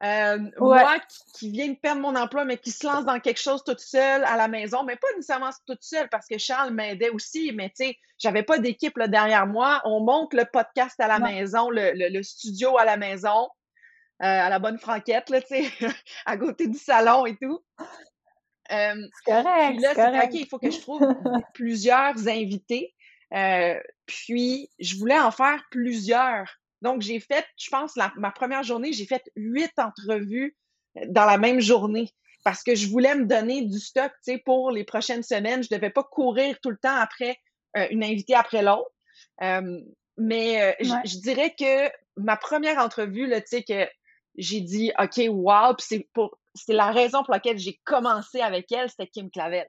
Euh, 0.02 0.38
moi 0.58 0.96
qui, 1.34 1.50
viens 1.50 1.68
de 1.68 1.74
perdre 1.74 2.00
mon 2.00 2.16
emploi, 2.16 2.46
mais 2.46 2.56
qui 2.56 2.70
se 2.70 2.86
lance 2.86 3.04
dans 3.04 3.20
quelque 3.20 3.40
chose 3.40 3.62
toute 3.64 3.80
seule 3.80 4.24
à 4.24 4.38
la 4.38 4.48
maison, 4.48 4.82
mais 4.82 4.96
pas 4.96 5.08
nécessairement 5.14 5.50
toute 5.66 5.82
seule 5.82 6.08
parce 6.08 6.26
que 6.26 6.38
Charles 6.38 6.72
m'aidait 6.72 7.10
aussi, 7.10 7.52
mais 7.52 7.68
tu 7.68 7.84
sais, 7.84 7.96
j'avais 8.16 8.42
pas 8.42 8.58
d'équipe 8.58 8.98
derrière 8.98 9.46
moi. 9.46 9.82
On 9.84 10.00
monte 10.00 10.32
le 10.32 10.46
podcast 10.50 10.98
à 11.00 11.06
la 11.06 11.18
maison, 11.18 11.68
le, 11.70 12.22
studio 12.22 12.78
à 12.78 12.86
la 12.86 12.96
maison, 12.96 13.48
euh, 14.22 14.26
à 14.26 14.48
la 14.48 14.58
bonne 14.58 14.78
franquette, 14.78 15.28
là, 15.28 15.42
tu 15.42 15.48
sais, 15.48 15.70
à 16.24 16.38
côté 16.38 16.66
du 16.66 16.78
salon 16.78 17.26
et 17.26 17.36
tout. 17.36 17.60
Euh, 18.70 18.94
c'est 19.24 19.32
correct. 19.32 19.70
Puis 19.70 19.78
là, 19.78 19.94
c'est 19.94 20.26
OK, 20.26 20.34
il 20.34 20.46
faut 20.46 20.58
que 20.58 20.70
je 20.70 20.80
trouve 20.80 21.00
plusieurs 21.54 22.28
invités. 22.28 22.94
Euh, 23.34 23.78
puis, 24.06 24.70
je 24.78 24.96
voulais 24.96 25.18
en 25.18 25.30
faire 25.30 25.62
plusieurs. 25.70 26.48
Donc, 26.82 27.02
j'ai 27.02 27.20
fait, 27.20 27.44
je 27.56 27.68
pense, 27.70 27.96
ma 28.16 28.30
première 28.30 28.62
journée, 28.62 28.92
j'ai 28.92 29.06
fait 29.06 29.22
huit 29.36 29.72
entrevues 29.76 30.56
euh, 30.96 31.02
dans 31.08 31.26
la 31.26 31.38
même 31.38 31.60
journée 31.60 32.08
parce 32.42 32.62
que 32.62 32.74
je 32.74 32.88
voulais 32.88 33.14
me 33.14 33.26
donner 33.26 33.62
du 33.62 33.78
stock, 33.78 34.10
tu 34.24 34.32
sais, 34.32 34.38
pour 34.38 34.70
les 34.70 34.84
prochaines 34.84 35.22
semaines. 35.22 35.62
Je 35.62 35.68
devais 35.70 35.90
pas 35.90 36.04
courir 36.04 36.58
tout 36.62 36.70
le 36.70 36.78
temps 36.78 36.96
après 36.96 37.36
une 37.90 38.02
invitée 38.02 38.34
après 38.34 38.62
l'autre. 38.62 38.90
mais 40.16 40.74
je 40.80 41.20
dirais 41.20 41.54
que 41.56 41.90
ma 42.16 42.36
première 42.38 42.78
entrevue, 42.78 43.26
là, 43.26 43.42
tu 43.42 43.48
sais, 43.48 43.62
que 43.62 43.86
j'ai 44.36 44.62
dit, 44.62 44.90
OK, 44.98 45.20
wow, 45.28 45.74
puis 45.76 45.86
c'est 45.86 46.08
pour, 46.14 46.39
c'est 46.54 46.72
la 46.72 46.90
raison 46.90 47.22
pour 47.22 47.32
laquelle 47.32 47.58
j'ai 47.58 47.80
commencé 47.84 48.40
avec 48.40 48.70
elle, 48.72 48.90
c'était 48.90 49.06
Kim 49.06 49.30
Clavel. 49.30 49.68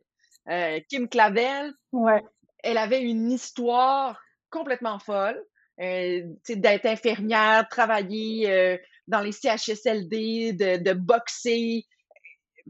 Euh, 0.50 0.80
Kim 0.90 1.08
Clavel, 1.08 1.74
ouais. 1.92 2.24
elle 2.64 2.78
avait 2.78 3.02
une 3.02 3.32
histoire 3.32 4.20
complètement 4.50 5.00
folle. 5.00 5.42
Euh, 5.80 6.22
d'être 6.48 6.86
infirmière, 6.86 7.68
travailler 7.68 8.52
euh, 8.52 8.78
dans 9.08 9.22
les 9.22 9.32
CHSLD, 9.32 10.54
de, 10.54 10.78
de 10.78 10.94
boxer. 10.94 11.88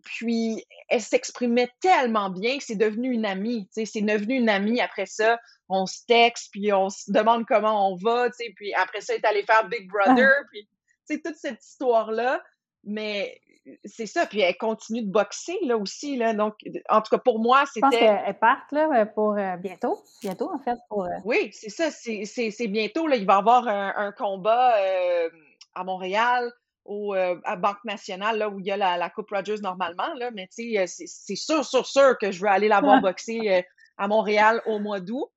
puis 0.03 0.63
elle 0.87 1.01
s'exprimait 1.01 1.69
tellement 1.81 2.29
bien 2.29 2.57
que 2.57 2.63
c'est 2.63 2.77
devenu 2.77 3.11
une 3.11 3.25
amie. 3.25 3.67
C'est 3.71 4.01
devenu 4.01 4.35
une 4.35 4.49
amie 4.49 4.79
après 4.79 5.07
ça. 5.07 5.39
On 5.67 5.87
se 5.87 6.05
texte, 6.05 6.51
puis 6.51 6.71
on 6.71 6.89
se 6.89 7.11
demande 7.11 7.45
comment 7.45 7.91
on 7.91 7.97
va, 7.97 8.29
puis 8.55 8.73
après 8.75 9.01
ça, 9.01 9.13
elle 9.13 9.19
est 9.19 9.25
allée 9.25 9.43
faire 9.43 9.67
Big 9.67 9.89
Brother, 9.89 10.31
puis 10.51 11.21
toute 11.21 11.35
cette 11.35 11.61
histoire-là. 11.61 12.41
Mais 12.83 13.41
c'est 13.85 14.07
ça, 14.07 14.25
puis 14.25 14.39
elle 14.39 14.57
continue 14.57 15.03
de 15.03 15.11
boxer 15.11 15.57
là 15.63 15.77
aussi. 15.77 16.15
Là, 16.15 16.33
donc, 16.33 16.55
en 16.89 17.01
tout 17.01 17.15
cas, 17.15 17.19
pour 17.19 17.39
moi, 17.39 17.63
c'était. 17.71 17.87
Je 17.91 17.97
pense 17.97 17.99
qu'elle 17.99 18.39
part 18.39 18.65
là, 18.71 19.05
pour 19.05 19.37
euh, 19.37 19.55
bientôt. 19.57 20.03
Bientôt, 20.21 20.49
en 20.51 20.59
fait. 20.59 20.77
Pour, 20.89 21.05
euh 21.05 21.19
Oui, 21.25 21.51
c'est 21.53 21.69
ça. 21.69 21.91
C'est 21.91 22.67
bientôt. 22.67 23.07
Là, 23.07 23.17
il 23.17 23.25
va 23.25 23.35
y 23.35 23.37
avoir 23.37 23.67
un, 23.67 24.11
combat 24.11 24.77
euh, 24.77 25.29
à 25.75 25.83
Montréal 25.83 26.51
au, 26.85 27.13
à 27.13 27.55
Banque 27.55 27.83
nationale, 27.85 28.39
là, 28.39 28.49
où 28.49 28.59
il 28.59 28.65
y 28.65 28.71
a 28.71 28.77
la, 28.77 29.09
Coupe 29.09 29.29
Rogers 29.29 29.61
normalement. 29.61 30.13
Là, 30.15 30.31
mais 30.31 30.47
tu 30.47 30.73
sais, 30.73 31.05
c'est 31.07 31.35
sûr, 31.35 31.63
sûr, 31.63 31.85
sûr 31.85 32.17
que 32.19 32.31
je 32.31 32.41
veux 32.41 32.49
aller 32.49 32.67
la 32.67 32.81
voir 32.81 33.01
boxer 33.01 33.63
à 33.97 34.07
Montréal 34.07 34.61
au 34.65 34.79
mois 34.79 34.99
d'août. 34.99 35.29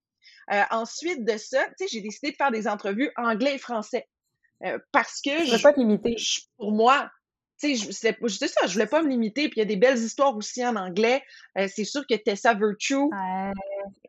ensuite 0.70 1.24
de 1.24 1.36
ça, 1.36 1.62
tu 1.66 1.74
sais, 1.78 1.86
j'ai 1.88 2.00
décidé 2.00 2.32
de 2.32 2.36
faire 2.36 2.50
des 2.50 2.66
entrevues 2.66 3.10
anglais 3.16 3.56
et 3.56 3.58
français. 3.58 4.08
parce 4.92 5.20
que 5.20 5.44
je, 5.44 5.56
veux 5.56 5.62
pas 5.62 5.74
te 5.74 5.80
limiter. 5.80 6.16
pour 6.56 6.72
moi, 6.72 7.10
tu 7.68 7.92
sais, 7.92 8.16
c'est 8.28 8.48
ça, 8.48 8.66
je 8.66 8.72
voulais 8.72 8.86
pas 8.86 9.02
me 9.02 9.08
limiter. 9.08 9.48
Puis 9.48 9.56
il 9.56 9.60
y 9.60 9.62
a 9.62 9.66
des 9.66 9.76
belles 9.76 9.98
histoires 9.98 10.36
aussi 10.36 10.64
en 10.66 10.76
anglais. 10.76 11.22
c'est 11.56 11.84
sûr 11.84 12.06
que 12.08 12.14
Tessa 12.14 12.54
Virtue, 12.54 13.08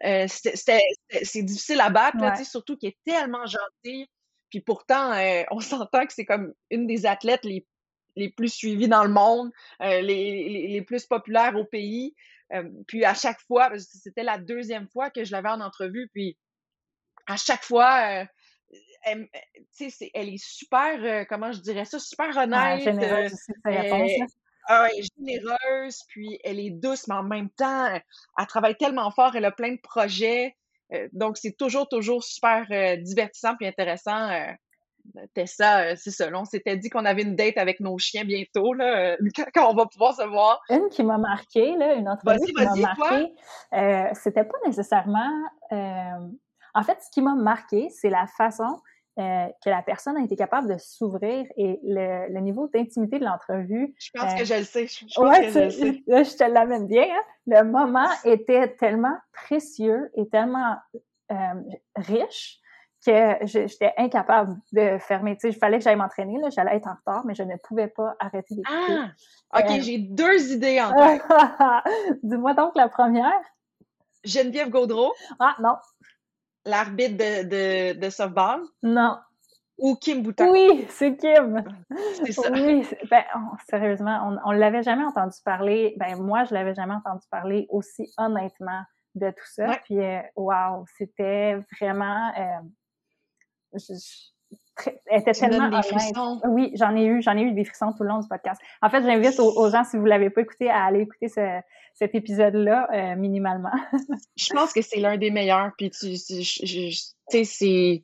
c'est 0.02 1.44
difficile 1.44 1.82
à 1.82 1.90
battre, 1.90 2.18
sais 2.38 2.44
surtout 2.44 2.78
qu'elle 2.78 2.92
est 2.92 3.12
tellement 3.12 3.46
gentille. 3.46 4.08
Puis 4.50 4.62
pourtant, 4.62 5.14
on 5.52 5.60
s'entend 5.62 6.06
que 6.06 6.14
c'est 6.14 6.26
comme 6.26 6.54
une 6.70 6.88
des 6.88 7.06
athlètes 7.06 7.46
les, 7.46 7.66
les 8.16 8.30
plus 8.30 8.50
suivies 8.50 8.88
dans 8.88 9.04
le 9.04 9.12
monde, 9.12 9.52
les, 9.80 10.02
les, 10.02 10.68
les, 10.68 10.82
plus 10.82 11.06
populaires 11.06 11.56
au 11.56 11.66
pays. 11.66 12.16
puis 12.88 13.06
à 13.06 13.14
chaque 13.14 13.42
fois, 13.42 13.72
c'était 13.78 14.24
la 14.24 14.38
deuxième 14.38 14.88
fois 14.90 15.10
que 15.10 15.24
je 15.24 15.32
l'avais 15.32 15.50
en 15.50 15.62
entrevue, 15.62 16.10
puis 16.14 16.38
à 17.28 17.38
chaque 17.38 17.64
fois, 17.64 18.28
elle, 19.06 19.28
est, 19.80 20.12
elle 20.14 20.30
est 20.30 20.44
super, 20.44 21.00
euh, 21.02 21.24
comment 21.30 21.52
je 21.52 21.62
dirais 21.62 21.86
ça, 21.86 22.00
super 22.00 22.36
honnête. 22.36 22.82
généreuse 22.82 23.34
aussi, 23.34 23.52
réponse, 23.64 24.12
ah, 24.68 24.88
elle 24.92 25.00
est 25.00 25.08
généreuse, 25.16 26.00
puis 26.08 26.40
elle 26.44 26.60
est 26.60 26.72
douce, 26.72 27.08
mais 27.08 27.16
en 27.16 27.24
même 27.24 27.50
temps, 27.52 27.88
elle 27.88 28.48
travaille 28.48 28.76
tellement 28.76 29.12
fort, 29.12 29.36
elle 29.36 29.46
a 29.46 29.52
plein 29.52 29.74
de 29.74 29.80
projets. 29.82 30.56
Euh, 30.92 31.08
donc, 31.14 31.38
c'est 31.38 31.56
toujours, 31.56 31.88
toujours 31.88 32.24
super 32.24 32.66
euh, 32.72 32.96
divertissant 32.98 33.56
puis 33.56 33.68
intéressant. 33.68 34.30
Tessa, 35.36 35.96
c'est 35.96 36.10
ça. 36.10 36.32
on 36.34 36.46
s'était 36.46 36.78
dit 36.78 36.90
qu'on 36.90 37.06
avait 37.06 37.22
une 37.22 37.36
date 37.36 37.60
avec 37.60 37.80
nos 37.80 37.96
chiens 38.00 38.26
bientôt, 38.26 38.74
là, 38.74 39.16
quand, 39.54 39.70
on 39.70 39.76
va 39.76 39.86
pouvoir 39.86 40.16
se 40.16 40.24
voir. 40.24 40.60
Une 40.72 40.90
qui 40.90 41.04
m'a 41.04 41.20
marqué, 41.20 41.76
là, 41.78 41.94
une 41.94 42.10
entrevue 42.10 42.40
qui 42.40 42.54
m'a 42.54 42.76
marqué, 42.76 43.32
c'était 44.16 44.46
pas 44.46 44.58
nécessairement... 44.66 45.30
En 46.76 46.84
fait, 46.84 47.02
ce 47.02 47.10
qui 47.10 47.22
m'a 47.22 47.36
marqué, 47.36 47.90
c'est 47.90 48.10
la 48.10 48.28
façon 48.28 48.82
euh, 49.18 49.48
que 49.64 49.70
la 49.70 49.82
personne 49.82 50.18
a 50.18 50.22
été 50.22 50.36
capable 50.36 50.74
de 50.74 50.78
s'ouvrir 50.78 51.46
et 51.56 51.80
le, 51.84 52.40
niveau 52.42 52.68
d'intimité 52.68 53.18
de 53.18 53.24
l'entrevue. 53.24 53.96
Je 53.98 54.10
pense 54.14 54.34
que 54.34 54.44
je 54.44 54.56
le 54.56 54.64
sais. 54.64 54.88
Je, 54.88 55.06
pense 55.16 55.38
que 55.38 55.52
je 55.52 55.60
le 55.60 55.70
sais. 55.70 56.04
je 56.08 56.38
te 56.38 56.44
l'amène 56.44 56.86
bien. 56.86 57.04
Hein. 57.04 57.22
Le 57.48 57.64
moment 57.64 58.10
était 58.26 58.76
tellement 58.76 59.16
précieux 59.32 60.12
et 60.16 60.28
tellement 60.28 60.76
euh, 61.32 61.36
riche 61.96 62.60
que 63.06 63.38
j'étais 63.46 63.94
incapable 63.98 64.58
de 64.74 64.98
fermer. 64.98 65.36
Tu 65.36 65.42
sais, 65.42 65.50
il 65.50 65.58
fallait 65.58 65.78
que 65.78 65.84
j'aille 65.84 65.96
m'entraîner. 65.96 66.38
J'allais 66.54 66.76
être 66.76 66.88
en 66.88 66.96
retard, 66.96 67.26
mais 67.26 67.36
je 67.36 67.44
ne 67.44 67.56
pouvais 67.56 67.88
pas 67.88 68.16
arrêter 68.20 68.56
d'écouter. 68.56 68.98
Ah! 69.52 69.60
OK, 69.60 69.72
euh, 69.72 69.82
j'ai 69.82 69.98
deux 70.00 70.52
idées 70.52 70.82
en 70.82 70.92
tête. 70.92 71.22
Dis-moi 72.24 72.54
donc 72.54 72.76
la 72.76 72.90
première. 72.90 73.32
Geneviève 74.26 74.70
Gaudreau. 74.70 75.14
Ah, 75.40 75.56
non 75.62 75.76
l'arbitre 76.66 77.18
de, 77.18 77.44
de, 77.44 78.00
de 78.00 78.10
softball? 78.10 78.62
Non. 78.84 79.18
Ou 79.78 79.96
Kim 79.96 80.24
Boutin? 80.24 80.50
Oui, 80.50 80.86
c'est 80.90 81.18
Kim. 81.18 81.64
C'est 82.24 82.32
ça. 82.32 82.50
Oui, 82.52 82.88
ben, 83.10 83.24
sérieusement, 83.70 84.40
on, 84.46 84.54
ne 84.54 84.58
l'avait 84.58 84.84
jamais 84.84 85.04
entendu 85.04 85.38
parler. 85.44 85.96
Ben, 85.98 86.16
moi, 86.18 86.46
je 86.46 86.54
l'avais 86.54 86.74
jamais 86.74 86.94
entendu 86.94 87.28
parler 87.30 87.68
aussi 87.70 88.12
honnêtement 88.18 88.84
de 89.16 89.30
tout 89.32 89.46
ça. 89.46 89.78
Puis, 89.84 90.00
euh, 90.00 90.22
wow, 90.36 90.86
c'était 90.98 91.60
vraiment. 91.80 92.32
Euh, 92.38 93.80
elle 95.06 95.22
était 95.22 95.32
tellement 95.32 95.66
honnête. 95.66 96.42
Oui, 96.46 96.72
j'en 96.76 96.96
ai 96.96 97.06
eu, 97.06 97.22
j'en 97.22 97.38
ai 97.38 97.42
eu 97.42 97.54
des 97.54 97.64
frissons 97.64 97.94
tout 97.94 98.04
le 98.04 98.10
long 98.10 98.20
du 98.20 98.28
podcast. 98.28 98.62
En 98.82 98.90
fait, 98.90 99.02
j'invite 99.04 99.40
aux, 99.40 99.70
gens, 99.70 99.84
si 99.84 99.98
vous 99.98 100.06
l'avez 100.06 100.30
pas 100.30 100.42
écouté, 100.42 100.70
à 100.70 100.86
aller 100.86 101.02
écouter 101.02 101.28
cet 101.94 102.16
épisode-là 102.16 102.88
euh, 102.94 103.16
minimalement. 103.16 103.72
je 104.36 104.54
pense 104.54 104.74
que 104.74 104.82
c'est 104.82 105.00
l'un 105.00 105.18
des 105.18 105.32
meilleurs. 105.32 105.72
Puis 105.78 105.92
tu, 105.92 106.18
sais, 106.18 107.44
c'est 107.44 108.04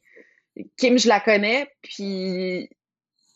Kim, 0.77 0.97
je 0.97 1.07
la 1.07 1.19
connais, 1.19 1.71
puis 1.81 2.69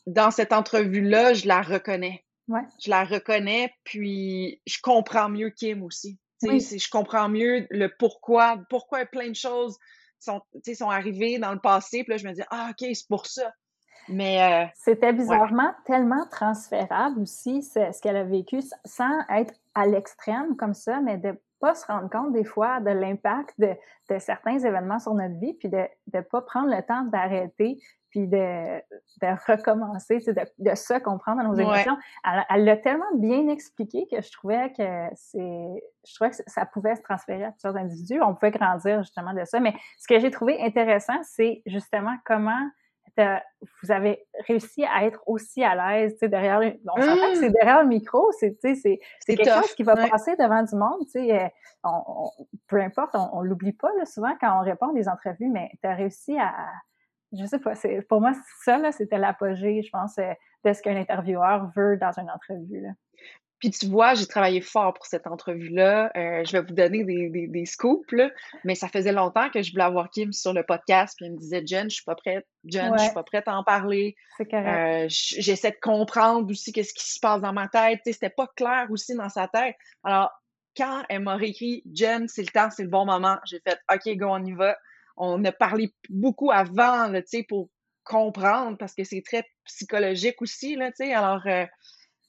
dans 0.05 0.31
cette 0.31 0.53
entrevue-là, 0.53 1.33
je 1.33 1.47
la 1.47 1.61
reconnais. 1.61 2.23
Ouais. 2.47 2.61
Je 2.83 2.89
la 2.89 3.03
reconnais, 3.03 3.73
puis 3.83 4.61
je 4.67 4.77
comprends 4.81 5.29
mieux 5.29 5.49
Kim 5.49 5.83
aussi. 5.83 6.19
Oui. 6.43 6.59
Je 6.59 6.89
comprends 6.89 7.29
mieux 7.29 7.65
le 7.71 7.87
pourquoi, 7.97 8.61
pourquoi 8.69 9.05
plein 9.05 9.29
de 9.29 9.35
choses 9.35 9.77
sont, 10.19 10.41
sont 10.73 10.89
arrivés 10.89 11.39
dans 11.39 11.53
le 11.53 11.59
passé, 11.59 12.03
puis 12.03 12.11
là, 12.11 12.17
je 12.17 12.27
me 12.27 12.33
dis, 12.33 12.43
ah, 12.49 12.69
OK, 12.71 12.87
c'est 12.93 13.07
pour 13.07 13.25
ça. 13.25 13.51
Mais. 14.07 14.41
Euh, 14.41 14.65
C'était 14.75 15.13
bizarrement 15.13 15.73
tellement 15.85 16.25
transférable 16.29 17.21
aussi, 17.21 17.63
ce 17.63 17.99
qu'elle 18.01 18.17
a 18.17 18.23
vécu, 18.23 18.59
sans 18.85 19.19
être 19.29 19.53
à 19.73 19.87
l'extrême 19.87 20.55
comme 20.55 20.73
ça, 20.73 20.99
mais 21.01 21.17
de 21.17 21.39
pas 21.59 21.73
se 21.73 21.85
rendre 21.85 22.09
compte 22.09 22.33
des 22.33 22.43
fois 22.43 22.79
de 22.81 22.91
l'impact 22.91 23.59
de, 23.59 23.73
de, 24.09 24.19
certains 24.19 24.59
événements 24.59 24.99
sur 24.99 25.13
notre 25.13 25.39
vie, 25.39 25.53
puis 25.53 25.69
de 25.69 25.87
ne 26.13 26.21
pas 26.21 26.41
prendre 26.41 26.69
le 26.69 26.81
temps 26.83 27.03
d'arrêter, 27.03 27.79
puis 28.15 28.27
de, 28.27 28.77
de 29.21 29.51
recommencer, 29.51 30.19
de, 30.19 30.33
de 30.59 30.75
se 30.75 30.97
comprendre 30.99 31.43
dans 31.43 31.49
nos 31.49 31.55
émotions. 31.55 31.97
Elle 32.49 32.63
l'a 32.63 32.77
tellement 32.77 33.03
bien 33.15 33.49
expliqué 33.49 34.07
que 34.09 34.21
je 34.21 34.31
trouvais 34.31 34.71
que 34.71 35.13
c'est, 35.15 35.83
je 36.07 36.15
trouvais 36.15 36.29
que 36.29 36.37
ça 36.47 36.65
pouvait 36.65 36.95
se 36.95 37.01
transférer 37.01 37.43
à 37.43 37.51
plusieurs 37.51 37.75
individus. 37.75 38.21
On 38.21 38.33
pouvait 38.33 38.51
grandir 38.51 39.03
justement 39.03 39.33
de 39.33 39.43
ça. 39.43 39.59
Mais 39.59 39.73
ce 39.99 40.07
que 40.07 40.17
j'ai 40.19 40.31
trouvé 40.31 40.61
intéressant, 40.61 41.19
c'est 41.23 41.61
justement 41.65 42.15
comment 42.25 42.69
vous 43.17 43.91
avez 43.91 44.25
réussi 44.47 44.85
à 44.85 45.05
être 45.05 45.21
aussi 45.25 45.63
à 45.63 45.73
l'aise 45.73 46.19
derrière 46.19 46.59
on 46.59 47.01
s'entend 47.01 47.31
que 47.31 47.37
c'est 47.37 47.49
mmh! 47.49 47.53
derrière 47.53 47.81
le 47.81 47.87
micro 47.87 48.29
c'est 48.37 48.57
c'est 48.61 48.99
quelque 49.25 49.49
chose 49.49 49.73
qui 49.73 49.83
va 49.83 49.95
passer 49.95 50.35
devant 50.35 50.61
du 50.63 50.75
monde 50.75 50.99
euh, 51.15 51.47
on, 51.85 52.29
peu 52.67 52.81
importe 52.81 53.15
on, 53.15 53.29
on 53.31 53.41
l'oublie 53.41 53.71
pas 53.71 53.87
là, 53.97 54.03
souvent 54.03 54.35
quand 54.41 54.59
on 54.59 54.65
répond 54.65 54.89
à 54.89 54.93
des 54.93 55.07
entrevues 55.07 55.47
mais 55.47 55.71
tu 55.81 55.87
as 55.87 55.95
réussi 55.95 56.37
à, 56.37 56.51
je 57.37 57.45
sais 57.45 57.59
pas, 57.59 57.73
pour 58.09 58.21
moi, 58.21 58.33
ça, 58.63 58.77
là, 58.77 58.91
c'était 58.91 59.17
l'apogée, 59.17 59.81
je 59.83 59.89
pense, 59.89 60.17
euh, 60.17 60.31
de 60.63 60.73
ce 60.73 60.81
qu'un 60.81 60.95
intervieweur 60.95 61.71
veut 61.75 61.97
dans 61.97 62.11
une 62.19 62.29
entrevue. 62.29 62.81
Là. 62.81 62.89
Puis 63.59 63.69
tu 63.69 63.87
vois, 63.87 64.15
j'ai 64.15 64.25
travaillé 64.25 64.61
fort 64.61 64.93
pour 64.93 65.05
cette 65.05 65.27
entrevue-là. 65.27 66.11
Euh, 66.15 66.43
je 66.43 66.51
vais 66.51 66.61
vous 66.61 66.73
donner 66.73 67.03
des, 67.03 67.47
des, 67.47 67.65
scoops, 67.65 68.11
là, 68.11 68.29
mais 68.63 68.75
ça 68.75 68.89
faisait 68.89 69.13
longtemps 69.13 69.49
que 69.49 69.61
je 69.61 69.71
voulais 69.71 69.85
avoir 69.85 70.09
Kim 70.09 70.33
sur 70.33 70.53
le 70.53 70.63
podcast, 70.63 71.15
puis 71.17 71.25
elle 71.25 71.33
me 71.33 71.37
disait 71.37 71.63
Jen, 71.65 71.89
je 71.89 71.95
suis 71.95 72.03
pas 72.03 72.15
prête, 72.15 72.45
Jen, 72.65 72.91
je 72.97 73.03
suis 73.03 73.13
pas 73.13 73.23
prête 73.23 73.47
à 73.47 73.55
en 73.55 73.63
parler. 73.63 74.15
C'est 74.37 74.49
correct. 74.49 74.67
Euh, 74.67 75.05
J'essaie 75.09 75.71
de 75.71 75.79
comprendre 75.81 76.49
aussi 76.49 76.73
qu'est-ce 76.73 76.93
qui 76.93 77.09
se 77.09 77.19
passe 77.19 77.41
dans 77.41 77.53
ma 77.53 77.67
tête. 77.69 78.01
C'était 78.05 78.29
pas 78.29 78.47
clair 78.55 78.87
aussi 78.89 79.15
dans 79.15 79.29
sa 79.29 79.47
tête. 79.47 79.75
Alors, 80.03 80.31
quand 80.75 81.03
elle 81.07 81.21
m'a 81.21 81.37
réécrit 81.37 81.81
Jen, 81.93 82.27
c'est 82.27 82.41
le 82.41 82.49
temps, 82.49 82.69
c'est 82.69 82.83
le 82.83 82.89
bon 82.89 83.05
moment, 83.05 83.37
j'ai 83.45 83.61
fait 83.61 83.79
OK, 83.91 84.17
go, 84.17 84.27
on 84.29 84.43
y 84.43 84.51
va 84.51 84.77
on 85.17 85.43
a 85.45 85.51
parlé 85.51 85.93
beaucoup 86.09 86.51
avant, 86.51 87.11
tu 87.13 87.23
sais, 87.25 87.43
pour 87.43 87.69
comprendre, 88.05 88.77
parce 88.77 88.93
que 88.93 89.03
c'est 89.03 89.21
très 89.21 89.43
psychologique 89.65 90.41
aussi, 90.41 90.75
là, 90.75 90.91
tu 90.91 91.05
sais. 91.05 91.13
Alors, 91.13 91.45
euh, 91.47 91.65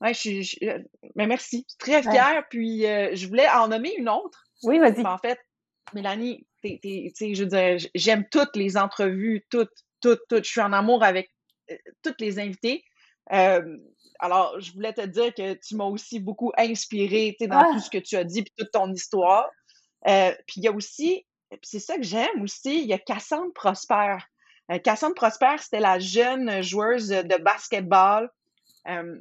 ouais, 0.01 0.15
je 0.15 0.43
suis... 0.43 0.59
Euh, 0.63 0.79
mais 1.15 1.27
merci. 1.27 1.65
Je 1.69 1.73
suis 1.73 1.79
très 1.79 2.03
fière. 2.03 2.45
Puis, 2.51 2.87
euh, 2.87 3.11
je 3.15 3.29
voulais 3.29 3.49
en 3.49 3.69
nommer 3.69 3.95
une 3.97 4.09
autre. 4.09 4.45
Oui, 4.63 4.79
vas-y. 4.79 5.07
En 5.07 5.19
fait, 5.19 5.39
Mélanie, 5.95 6.47
tu 6.63 6.79
sais, 7.15 7.35
je 7.35 7.45
veux 7.45 7.51
dire, 7.51 7.89
j'aime 7.95 8.25
toutes 8.31 8.57
les 8.57 8.77
entrevues, 8.77 9.45
toutes, 9.51 9.71
toutes, 10.01 10.23
toutes. 10.29 10.45
Je 10.45 10.51
suis 10.51 10.61
en 10.61 10.73
amour 10.73 11.05
avec 11.05 11.31
toutes 12.03 12.21
les 12.21 12.39
invités. 12.39 12.83
alors, 13.29 14.59
je 14.59 14.73
voulais 14.73 14.95
te 14.95 15.05
dire 15.05 15.35
que 15.35 15.55
tu 15.55 15.77
m'as 15.77 15.85
aussi 15.85 16.21
beaucoup 16.21 16.53
inspiré, 16.57 17.37
tu 17.39 17.45
sais, 17.45 17.49
dans 17.49 17.59
ah! 17.59 17.69
tout 17.73 17.81
ce 17.81 17.91
que 17.91 17.99
tu 17.99 18.17
as 18.17 18.25
dit, 18.25 18.43
puis 18.43 18.53
toute 18.57 18.71
ton 18.73 18.91
histoire. 18.93 19.49
puis 20.05 20.57
il 20.57 20.63
y 20.63 20.69
a 20.69 20.73
aussi 20.73 21.27
c'est 21.63 21.81
ça 21.81 21.97
que 21.97 22.03
j'aime 22.03 22.43
aussi. 22.43 22.81
Il 22.83 22.87
y 22.87 22.93
a 22.93 22.99
Cassandre 22.99 23.53
Prosper. 23.55 24.17
Euh, 24.71 24.79
Cassandre 24.79 25.15
Prosper, 25.15 25.57
c'était 25.61 25.81
la 25.81 25.99
jeune 25.99 26.63
joueuse 26.63 27.09
de 27.09 27.43
basketball. 27.43 28.31
Euh, 28.89 29.21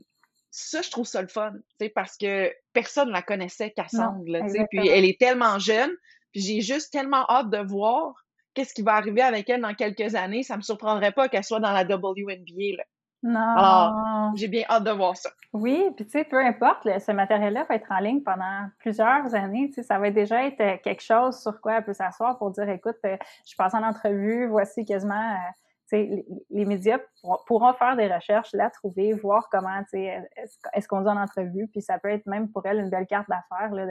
ça, 0.51 0.81
je 0.81 0.89
trouve 0.89 1.05
ça 1.05 1.21
le 1.21 1.27
fun, 1.27 1.53
parce 1.93 2.17
que 2.17 2.53
personne 2.71 3.09
ne 3.09 3.13
la 3.13 3.21
connaissait, 3.21 3.71
Cassandre. 3.71 4.23
puis 4.69 4.87
elle 4.87 5.05
est 5.05 5.19
tellement 5.19 5.59
jeune. 5.59 5.91
Puis 6.31 6.41
j'ai 6.41 6.61
juste 6.61 6.91
tellement 6.91 7.25
hâte 7.29 7.49
de 7.49 7.57
voir 7.57 8.13
qu'est-ce 8.53 8.73
qui 8.73 8.81
va 8.81 8.93
arriver 8.93 9.21
avec 9.21 9.49
elle 9.49 9.61
dans 9.61 9.73
quelques 9.73 10.15
années. 10.15 10.43
Ça 10.43 10.55
me 10.57 10.61
surprendrait 10.61 11.11
pas 11.11 11.29
qu'elle 11.29 11.43
soit 11.43 11.59
dans 11.59 11.73
la 11.73 11.83
WNBA. 11.83 12.77
Là. 12.77 12.83
Non. 13.25 14.33
j'ai 14.35 14.47
bien 14.47 14.65
hâte 14.69 14.83
de 14.83 14.91
voir 14.91 15.17
ça. 15.17 15.31
Oui, 15.51 15.89
puis 15.95 16.05
tu 16.05 16.11
sais, 16.11 16.23
peu 16.25 16.37
importe, 16.37 16.83
ce 16.83 17.11
matériel-là 17.11 17.65
va 17.67 17.75
être 17.75 17.91
en 17.91 17.97
ligne 17.97 18.21
pendant 18.21 18.67
plusieurs 18.77 19.33
années. 19.33 19.69
Tu 19.69 19.75
sais, 19.75 19.83
ça 19.83 19.97
va 19.97 20.11
déjà 20.11 20.45
être 20.45 20.61
euh, 20.61 20.77
quelque 20.83 21.01
chose 21.01 21.41
sur 21.41 21.59
quoi 21.59 21.77
elle 21.77 21.85
peut 21.85 21.93
s'asseoir 21.93 22.37
pour 22.37 22.51
dire, 22.51 22.69
écoute, 22.69 22.97
euh, 23.05 23.17
je 23.49 23.55
passe 23.57 23.73
en 23.73 23.83
entrevue, 23.83 24.47
voici 24.47 24.85
quasiment... 24.85 25.33
Euh, 25.33 25.51
les, 25.91 26.25
les, 26.49 26.65
médias 26.65 26.97
pourront, 27.45 27.73
faire 27.73 27.95
des 27.95 28.11
recherches, 28.11 28.49
la 28.53 28.71
trouver, 28.71 29.13
voir 29.13 29.47
comment, 29.51 29.81
est-ce 29.93 30.57
est 30.73 30.87
qu'on 30.87 31.01
dit 31.01 31.07
en 31.07 31.15
entrevue, 31.15 31.67
puis 31.67 31.81
ça 31.81 31.99
peut 31.99 32.09
être 32.09 32.25
même 32.25 32.51
pour 32.51 32.65
elle 32.65 32.79
une 32.79 32.89
belle 32.89 33.05
carte 33.05 33.29
d'affaires 33.29 33.69
de, 33.69 33.85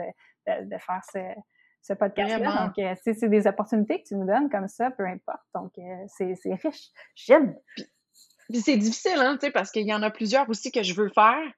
de, 0.45 0.69
de, 0.69 0.77
faire 0.77 1.01
ce, 1.11 1.19
ce 1.81 1.93
podcast-là. 1.93 2.65
Donc, 2.65 2.77
euh, 2.79 2.95
c'est 3.01 3.29
des 3.29 3.47
opportunités 3.47 4.03
que 4.03 4.09
tu 4.09 4.15
nous 4.15 4.25
donnes 4.25 4.49
comme 4.49 4.67
ça, 4.67 4.91
peu 4.91 5.05
importe. 5.05 5.41
Donc, 5.55 5.71
c'est 6.07 6.35
riche. 6.63 6.89
J'aime. 7.15 7.55
Puis, 7.75 7.85
c'est 8.53 8.77
difficile, 8.77 9.17
hein, 9.17 9.37
tu 9.39 9.47
sais, 9.47 9.51
parce 9.51 9.71
qu'il 9.71 9.87
y 9.87 9.93
en 9.93 10.03
a 10.03 10.11
plusieurs 10.11 10.49
aussi 10.49 10.71
que 10.71 10.83
je 10.83 10.93
veux 10.93 11.09
faire. 11.09 11.51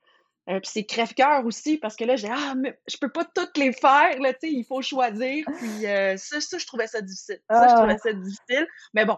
Euh, 0.50 0.62
puis 0.62 0.70
c'est 0.72 0.86
crève-cœur 0.86 1.46
aussi, 1.46 1.78
parce 1.78 1.98
que 1.98 2.06
là, 2.06 2.16
j'ai 2.16 2.30
ah, 2.32 2.56
mais 2.56 2.80
je 2.88 2.96
peux 2.98 3.12
pas 3.12 3.26
toutes 3.26 3.58
les 3.58 3.74
faire, 3.74 4.18
là, 4.22 4.32
tu 4.34 4.48
sais, 4.48 4.54
il 4.54 4.64
faut 4.64 4.82
choisir. 4.82 5.46
Puis 5.58 5.82
ça, 5.82 6.40
ça, 6.40 6.58
je 6.58 6.66
trouvais 6.66 6.88
ça 6.88 7.02
difficile. 7.02 7.40
Ça, 7.50 7.68
je 7.68 7.74
ah. 7.74 7.76
trouvais 7.76 7.98
ça 7.98 8.14
difficile. 8.14 8.68
Mais 8.94 9.06
bon, 9.06 9.18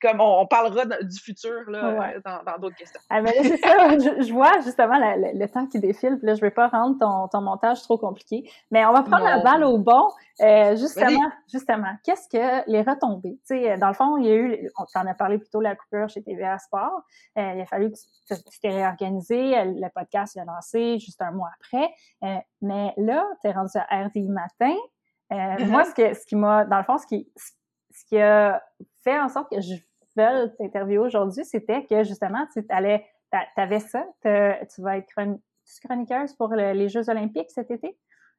comme 0.00 0.20
on, 0.20 0.46
parlera 0.46 0.84
du 0.84 1.18
futur 1.18 1.68
là, 1.68 2.14
dans 2.24 2.58
d'autres 2.60 2.76
questions. 2.76 3.00
Ah, 3.08 3.22
ben 3.22 3.32
c'est 3.42 3.56
ça, 3.56 3.98
je, 3.98 4.32
vois 4.32 4.60
justement 4.64 4.98
le, 4.98 5.46
temps 5.46 5.66
qui 5.66 5.78
défile, 5.78 6.18
puis 6.18 6.26
là, 6.26 6.34
je 6.34 6.40
vais 6.40 6.50
pas 6.50 6.68
rendre 6.68 6.98
ton, 6.98 7.28
ton, 7.28 7.40
montage 7.40 7.82
trop 7.82 7.98
compliqué, 7.98 8.50
mais 8.70 8.84
on 8.86 8.92
va 8.92 9.02
prendre 9.02 9.24
la 9.24 9.42
balle 9.42 9.64
au 9.64 9.78
bon. 9.78 10.10
Euh, 10.40 10.74
justement, 10.76 11.30
justement, 11.52 11.94
qu'est-ce 12.02 12.28
que 12.28 12.70
les 12.70 12.82
retombées? 12.82 13.38
Tu 13.46 13.56
sais, 13.56 13.76
dans 13.76 13.88
le 13.88 13.94
fond, 13.94 14.16
il 14.16 14.26
y 14.26 14.30
a 14.30 14.34
eu, 14.34 14.70
on 14.78 14.84
t'en 14.92 15.06
a 15.06 15.14
parlé 15.14 15.38
plutôt 15.38 15.60
la 15.60 15.76
coupure 15.76 16.08
chez 16.08 16.22
TVA 16.22 16.58
Sport. 16.58 17.02
Euh, 17.38 17.52
il 17.56 17.60
a 17.60 17.66
fallu 17.66 17.90
que 17.90 18.34
tu 18.34 18.60
t'es 18.60 18.70
réorganisé, 18.70 19.64
le 19.64 19.88
podcast 19.94 20.36
a 20.38 20.44
lancé 20.44 20.98
juste 20.98 21.20
un 21.20 21.32
mois 21.32 21.50
après. 21.60 21.92
Euh, 22.24 22.38
mais 22.62 22.94
là, 22.96 23.26
tu 23.42 23.48
es 23.48 23.52
rendu 23.52 23.72
à 23.76 24.04
RDI 24.04 24.28
matin. 24.28 24.74
Mm-hmm. 25.30 25.66
Moi, 25.66 25.84
ce, 25.84 25.94
que, 25.94 26.14
ce 26.14 26.26
qui 26.26 26.36
m'a, 26.36 26.64
dans 26.64 26.78
le 26.78 26.84
fond, 26.84 26.98
ce 26.98 27.06
qui, 27.06 27.30
ce 27.90 28.04
qui 28.06 28.18
a 28.18 28.62
fait 29.02 29.18
en 29.18 29.28
sorte 29.28 29.50
que 29.50 29.60
je 29.60 29.74
veuille 30.16 30.50
t'interviewer 30.58 31.06
aujourd'hui, 31.06 31.44
c'était 31.44 31.84
que 31.86 32.04
justement, 32.04 32.46
tu 32.52 32.64
allais, 32.68 33.06
avais 33.56 33.80
ça, 33.80 34.04
tu 34.22 34.82
vas 34.82 34.98
être 34.98 35.12
chroniqueuse 35.84 36.34
pour 36.34 36.54
les 36.54 36.88
Jeux 36.88 37.08
olympiques 37.08 37.50
cet 37.50 37.70
été? 37.70 37.96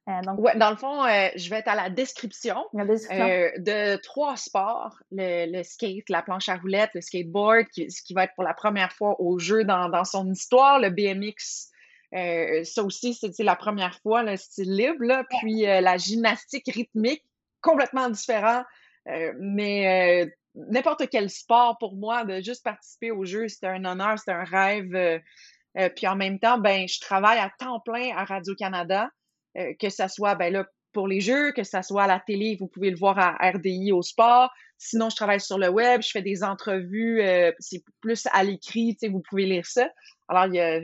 Euh, 0.08 0.20
donc... 0.22 0.40
Ouais, 0.40 0.56
dans 0.56 0.70
le 0.70 0.76
fond, 0.76 1.04
euh, 1.04 1.28
je 1.36 1.48
vais 1.48 1.58
être 1.58 1.68
à 1.68 1.76
la 1.76 1.88
description, 1.88 2.56
euh, 2.74 3.50
de 3.58 3.96
trois 4.02 4.36
sports, 4.36 4.98
le, 5.12 5.62
skate, 5.62 6.08
la 6.08 6.22
planche 6.22 6.48
à 6.48 6.56
roulettes, 6.56 6.90
le 6.94 7.00
skateboard, 7.00 7.66
qui, 7.68 7.90
ce 7.90 8.02
qui 8.02 8.12
va 8.12 8.24
être 8.24 8.34
pour 8.34 8.42
la 8.42 8.54
première 8.54 8.92
fois 8.92 9.20
au 9.20 9.38
jeu 9.38 9.64
dans, 9.64 9.88
dans 9.88 10.04
son 10.04 10.28
histoire, 10.30 10.80
le 10.80 10.90
BMX, 10.90 11.70
ça 12.64 12.82
aussi, 12.82 13.14
c'est 13.14 13.42
la 13.42 13.56
première 13.56 13.98
fois, 14.00 14.22
le 14.22 14.36
style 14.36 14.74
libre, 14.74 15.04
là, 15.04 15.24
puis 15.40 15.62
la 15.62 15.96
gymnastique 15.96 16.70
rythmique, 16.74 17.24
complètement 17.60 18.10
différent, 18.10 18.64
mais 19.06 20.30
n'importe 20.54 21.08
quel 21.10 21.30
sport 21.30 21.78
pour 21.78 21.96
moi, 21.96 22.24
de 22.24 22.40
juste 22.40 22.64
participer 22.64 23.10
au 23.10 23.24
jeu, 23.24 23.48
c'était 23.48 23.68
un 23.68 23.84
honneur, 23.84 24.18
c'était 24.18 24.32
un 24.32 24.44
rêve. 24.44 24.94
Euh, 24.94 25.18
euh, 25.78 25.88
puis 25.88 26.06
en 26.06 26.16
même 26.16 26.38
temps, 26.38 26.58
ben, 26.58 26.86
je 26.86 27.00
travaille 27.00 27.38
à 27.38 27.50
temps 27.58 27.80
plein 27.80 28.14
à 28.16 28.24
Radio-Canada, 28.24 29.08
euh, 29.56 29.72
que 29.78 29.88
ça 29.88 30.08
soit 30.08 30.34
ben 30.34 30.52
là, 30.52 30.66
pour 30.92 31.08
les 31.08 31.20
jeux, 31.20 31.52
que 31.52 31.64
ça 31.64 31.82
soit 31.82 32.04
à 32.04 32.06
la 32.06 32.20
télé, 32.20 32.56
vous 32.60 32.66
pouvez 32.66 32.90
le 32.90 32.98
voir 32.98 33.18
à 33.18 33.50
RDI 33.50 33.92
au 33.92 34.02
sport. 34.02 34.52
Sinon, 34.76 35.08
je 35.08 35.16
travaille 35.16 35.40
sur 35.40 35.56
le 35.56 35.70
web, 35.70 36.02
je 36.02 36.10
fais 36.10 36.20
des 36.20 36.44
entrevues, 36.44 37.22
c'est 37.60 37.82
plus 38.02 38.26
à 38.32 38.44
l'écrit, 38.44 38.98
vous 39.08 39.20
pouvez 39.20 39.46
lire 39.46 39.64
ça. 39.64 39.88
Alors, 40.28 40.46
il 40.46 40.54
y 40.56 40.60
a, 40.60 40.82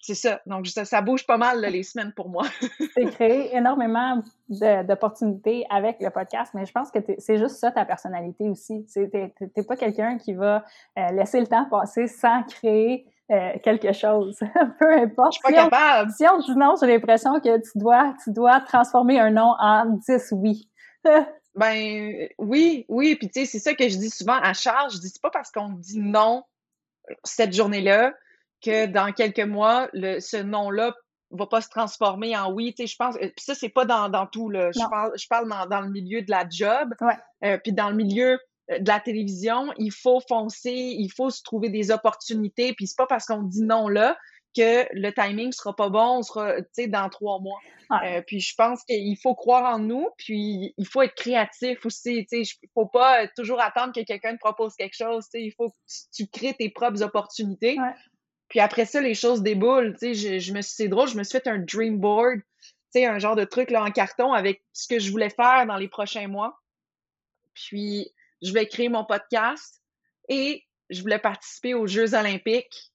c'est 0.00 0.14
ça. 0.14 0.40
Donc, 0.46 0.66
ça, 0.66 1.02
bouge 1.02 1.26
pas 1.26 1.36
mal 1.36 1.60
les 1.60 1.82
semaines 1.82 2.12
pour 2.12 2.28
moi. 2.28 2.44
c'est 2.94 3.10
créé 3.10 3.54
énormément 3.54 4.22
d'opportunités 4.48 5.66
avec 5.70 5.96
le 6.00 6.10
podcast, 6.10 6.52
mais 6.54 6.66
je 6.66 6.72
pense 6.72 6.90
que 6.90 6.98
c'est 7.18 7.38
juste 7.38 7.56
ça 7.56 7.70
ta 7.72 7.84
personnalité 7.84 8.48
aussi. 8.48 8.86
T'es 8.94 9.62
pas 9.66 9.76
quelqu'un 9.76 10.16
qui 10.18 10.34
va 10.34 10.64
euh, 10.98 11.08
laisser 11.12 11.40
le 11.40 11.46
temps 11.46 11.66
passer 11.68 12.06
sans 12.06 12.42
créer 12.44 13.06
euh, 13.30 13.58
quelque 13.62 13.92
chose. 13.92 14.38
Peu 14.80 14.92
importe. 14.92 15.34
Je 15.34 15.40
suis 15.40 15.54
pas 15.54 15.64
capable. 15.64 16.10
si 16.12 16.24
on 16.26 16.40
te 16.40 16.50
dit 16.50 16.58
non, 16.58 16.74
j'ai 16.80 16.86
l'impression 16.86 17.40
que 17.40 17.58
tu 17.58 17.78
dois, 17.78 18.14
tu 18.24 18.32
dois 18.32 18.60
transformer 18.60 19.20
un 19.20 19.30
non 19.30 19.54
en 19.58 19.84
10 19.86 20.32
oui. 20.32 20.70
ben 21.54 22.28
oui, 22.38 22.86
oui. 22.88 23.16
Puis 23.16 23.28
tu 23.28 23.40
sais, 23.40 23.46
c'est 23.46 23.58
ça 23.58 23.74
que 23.74 23.88
je 23.88 23.98
dis 23.98 24.10
souvent 24.10 24.38
à 24.40 24.54
Charles. 24.54 24.92
Je 24.92 24.98
dis 24.98 25.08
c'est 25.08 25.20
pas 25.20 25.30
parce 25.30 25.50
qu'on 25.50 25.70
dit 25.70 25.98
non 25.98 26.44
cette 27.24 27.52
journée-là 27.52 28.14
que 28.62 28.86
dans 28.86 29.12
quelques 29.12 29.38
mois, 29.40 29.88
le, 29.92 30.20
ce 30.20 30.36
nom-là 30.36 30.94
va 31.30 31.46
pas 31.46 31.60
se 31.60 31.68
transformer 31.68 32.36
en 32.36 32.52
oui. 32.52 32.74
Tu 32.74 32.82
sais, 32.82 32.92
je 32.92 32.96
pense. 32.96 33.16
Euh, 33.16 33.28
puis 33.36 33.44
ça, 33.44 33.54
c'est 33.54 33.68
pas 33.68 33.84
dans, 33.84 34.08
dans 34.08 34.26
tout. 34.26 34.48
Là. 34.48 34.70
Je 34.72 34.88
parle, 34.88 35.12
je 35.16 35.26
parle 35.28 35.48
dans, 35.48 35.66
dans, 35.66 35.80
le 35.80 35.90
milieu 35.90 36.22
de 36.22 36.30
la 36.30 36.46
job. 36.48 36.94
Euh, 37.44 37.58
puis 37.58 37.72
dans 37.72 37.90
le 37.90 37.96
milieu 37.96 38.38
euh, 38.70 38.78
de 38.78 38.88
la 38.88 39.00
télévision, 39.00 39.72
il 39.78 39.92
faut 39.92 40.20
foncer, 40.28 40.70
il 40.70 41.10
faut 41.10 41.30
se 41.30 41.42
trouver 41.42 41.68
des 41.68 41.90
opportunités. 41.90 42.72
Puis 42.74 42.86
c'est 42.86 42.96
pas 42.96 43.06
parce 43.06 43.26
qu'on 43.26 43.42
dit 43.42 43.62
non 43.62 43.88
là 43.88 44.16
que 44.56 44.86
le 44.92 45.10
timing 45.12 45.52
sera 45.52 45.76
pas 45.76 45.88
bon, 45.88 46.18
on 46.18 46.22
sera, 46.22 46.56
tu 46.56 46.68
sais, 46.72 46.86
dans 46.88 47.08
trois 47.10 47.38
mois. 47.38 47.60
Euh, 48.04 48.22
puis 48.26 48.40
je 48.40 48.54
pense 48.56 48.82
qu'il 48.84 49.16
faut 49.16 49.34
croire 49.34 49.74
en 49.74 49.78
nous, 49.78 50.08
puis 50.18 50.74
il 50.76 50.86
faut 50.86 51.02
être 51.02 51.14
créatif 51.14 51.86
aussi, 51.86 52.26
tu 52.30 52.44
sais, 52.44 52.56
il 52.62 52.68
faut 52.74 52.86
pas 52.86 53.26
toujours 53.28 53.60
attendre 53.62 53.92
que 53.94 54.00
quelqu'un 54.04 54.34
te 54.34 54.38
propose 54.38 54.74
quelque 54.74 54.96
chose, 54.96 55.24
tu 55.24 55.38
sais, 55.38 55.44
il 55.44 55.52
faut 55.52 55.68
que 55.70 55.74
tu, 56.12 56.26
crées 56.26 56.54
tes 56.54 56.70
propres 56.70 57.02
opportunités. 57.02 57.76
Puis 58.48 58.60
après 58.60 58.86
ça, 58.86 59.00
les 59.00 59.14
choses 59.14 59.42
déboulent. 59.42 59.92
Tu 59.98 60.14
sais, 60.14 60.14
je, 60.14 60.38
je 60.38 60.52
me 60.52 60.62
suis, 60.62 60.74
c'est 60.74 60.88
drôle, 60.88 61.08
je 61.08 61.16
me 61.16 61.22
suis 61.22 61.38
fait 61.38 61.46
un 61.48 61.58
dream 61.58 61.98
board, 61.98 62.40
tu 62.40 62.72
sais, 63.00 63.06
un 63.06 63.18
genre 63.18 63.36
de 63.36 63.44
truc 63.44 63.70
là 63.70 63.82
en 63.82 63.90
carton 63.90 64.32
avec 64.32 64.62
ce 64.72 64.88
que 64.88 64.98
je 64.98 65.10
voulais 65.10 65.30
faire 65.30 65.66
dans 65.66 65.76
les 65.76 65.88
prochains 65.88 66.28
mois. 66.28 66.58
Puis 67.54 68.10
je 68.40 68.48
voulais 68.48 68.66
créer 68.66 68.88
mon 68.88 69.04
podcast 69.04 69.82
et 70.28 70.64
je 70.90 71.02
voulais 71.02 71.18
participer 71.18 71.74
aux 71.74 71.86
Jeux 71.86 72.14
olympiques 72.14 72.92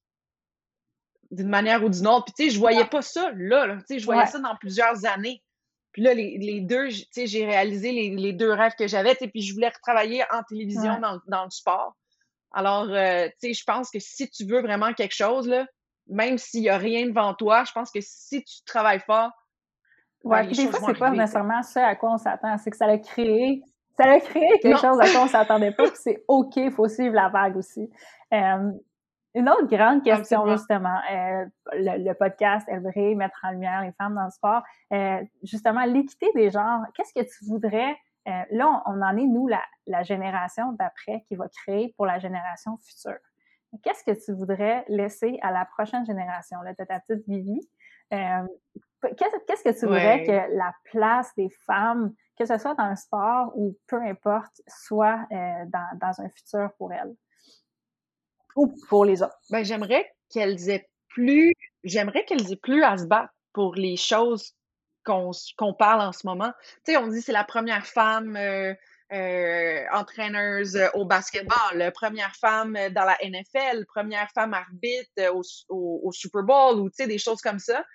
d'une 1.29 1.49
manière 1.49 1.83
ou 1.83 1.89
d'une 1.89 2.07
autre. 2.07 2.25
Puis 2.25 2.33
tu 2.35 2.43
sais, 2.45 2.49
je 2.55 2.59
voyais 2.59 2.85
pas 2.85 3.01
ça 3.01 3.31
là, 3.35 3.77
tu 3.77 3.83
sais, 3.87 3.99
je 3.99 4.05
voyais 4.05 4.25
ça 4.25 4.39
dans 4.39 4.55
plusieurs 4.55 5.05
années. 5.05 5.43
Puis 5.91 6.01
là, 6.01 6.15
les, 6.15 6.39
les 6.39 6.59
deux, 6.61 6.89
tu 6.89 7.05
sais, 7.11 7.27
j'ai 7.27 7.45
réalisé 7.45 7.91
les, 7.91 8.09
les, 8.09 8.33
deux 8.33 8.51
rêves 8.51 8.73
que 8.77 8.87
j'avais, 8.87 9.13
tu 9.13 9.25
sais, 9.25 9.27
puis 9.27 9.43
je 9.43 9.53
voulais 9.53 9.69
retravailler 9.69 10.23
en 10.31 10.41
télévision 10.41 10.99
dans, 10.99 11.19
dans 11.27 11.43
le 11.43 11.51
sport. 11.51 11.95
Alors, 12.53 12.87
euh, 12.89 13.27
tu 13.41 13.47
sais, 13.47 13.53
je 13.53 13.63
pense 13.63 13.89
que 13.89 13.99
si 13.99 14.29
tu 14.29 14.45
veux 14.45 14.61
vraiment 14.61 14.93
quelque 14.93 15.15
chose, 15.15 15.47
là, 15.47 15.65
même 16.07 16.37
s'il 16.37 16.61
n'y 16.61 16.69
a 16.69 16.77
rien 16.77 17.07
devant 17.07 17.33
toi, 17.33 17.63
je 17.65 17.71
pense 17.71 17.91
que 17.91 17.99
si 18.01 18.43
tu 18.43 18.63
travailles 18.65 18.99
fort, 18.99 19.31
Ouais, 20.23 20.43
ben, 20.43 20.47
puis 20.47 20.65
des 20.65 20.71
fois, 20.71 20.79
c'est 20.85 20.99
pas 20.99 21.09
nécessairement 21.09 21.63
ça 21.63 21.87
à 21.87 21.95
quoi 21.95 22.13
on 22.13 22.17
s'attend, 22.17 22.57
c'est 22.57 22.71
que 22.71 22.77
ça 22.77 22.85
a 22.85 22.97
créé, 22.97 23.61
ça 23.97 24.09
a 24.09 24.19
créé 24.19 24.47
quelque 24.61 24.79
chose 24.79 24.99
à 24.99 25.09
quoi 25.09 25.23
on 25.23 25.27
s'attendait 25.27 25.71
pas, 25.71 25.83
puis 25.83 25.97
c'est 26.01 26.23
OK, 26.27 26.55
il 26.55 26.71
faut 26.71 26.87
suivre 26.87 27.13
la 27.13 27.27
vague 27.27 27.57
aussi. 27.57 27.89
Euh, 28.33 28.71
une 29.35 29.49
autre 29.49 29.67
grande 29.67 30.03
question, 30.03 30.47
justement, 30.47 30.97
euh, 31.11 31.45
le, 31.73 32.13
podcast 32.13 32.67
Elbré, 32.69 33.15
mettre 33.15 33.37
en 33.43 33.51
lumière 33.51 33.81
les 33.81 33.91
femmes 33.93 34.15
dans 34.15 34.25
le 34.25 34.29
sport, 34.29 34.61
euh, 34.93 35.21
justement, 35.41 35.83
l'équité 35.85 36.27
des 36.35 36.51
genres, 36.51 36.81
qu'est-ce 36.95 37.13
que 37.13 37.25
tu 37.25 37.45
voudrais 37.45 37.97
euh, 38.27 38.31
là, 38.51 38.83
on, 38.85 39.01
en 39.01 39.17
est, 39.17 39.25
nous, 39.25 39.47
la, 39.47 40.03
génération 40.03 40.71
d'après 40.73 41.23
qui 41.27 41.35
va 41.35 41.47
créer 41.49 41.93
pour 41.97 42.05
la 42.05 42.19
génération 42.19 42.77
future. 42.77 43.19
Qu'est-ce 43.83 44.03
que 44.03 44.25
tu 44.25 44.33
voudrais 44.33 44.85
laisser 44.87 45.39
à 45.41 45.51
la 45.51 45.65
prochaine 45.65 46.05
génération, 46.05 46.61
là, 46.61 46.73
de 46.73 46.83
ta 46.83 46.99
petite 46.99 47.27
Vivi? 47.27 47.59
Euh, 48.13 48.47
qu'est-ce 49.17 49.63
que 49.63 49.77
tu 49.77 49.85
voudrais 49.85 50.23
que 50.23 50.55
la 50.55 50.73
place 50.85 51.33
des 51.35 51.49
femmes, 51.65 52.13
que 52.37 52.45
ce 52.45 52.57
soit 52.57 52.75
dans 52.75 52.89
le 52.89 52.95
sport 52.95 53.51
ou 53.55 53.77
peu 53.87 54.01
importe, 54.01 54.61
soit 54.67 55.25
euh, 55.31 55.65
dans, 55.99 56.21
un 56.21 56.29
futur 56.29 56.69
pour 56.77 56.93
elles? 56.93 57.13
Ou 58.55 58.73
pour 58.87 59.05
les 59.05 59.23
autres? 59.23 59.37
Ben, 59.49 59.65
j'aimerais 59.65 60.13
qu'elles 60.29 60.69
aient 60.69 60.87
plus, 61.09 61.53
j'aimerais 61.83 62.23
qu'elles 62.25 62.51
aient 62.51 62.57
plus 62.61 62.83
à 62.83 62.97
se 62.97 63.05
battre 63.05 63.33
pour 63.51 63.75
les 63.75 63.97
choses 63.97 64.55
qu'on 65.03 65.73
parle 65.73 66.01
en 66.01 66.11
ce 66.11 66.25
moment. 66.25 66.51
Tu 66.85 66.93
sais, 66.93 66.97
on 66.97 67.07
dit 67.07 67.21
c'est 67.21 67.31
la 67.31 67.43
première 67.43 67.85
femme 67.85 68.35
euh, 68.35 68.73
euh, 69.11 69.83
entraîneuse 69.91 70.79
au 70.93 71.05
basketball, 71.05 71.91
première 71.93 72.35
femme 72.35 72.77
dans 72.91 73.05
la 73.05 73.17
NFL, 73.23 73.85
première 73.85 74.29
femme 74.31 74.53
arbitre 74.53 75.29
au, 75.69 76.11
Super 76.11 76.43
Bowl 76.43 76.79
ou 76.79 76.89
tu 76.89 76.95
sais, 76.97 77.07
des 77.07 77.17
choses 77.17 77.41
comme 77.41 77.59
ça. 77.59 77.85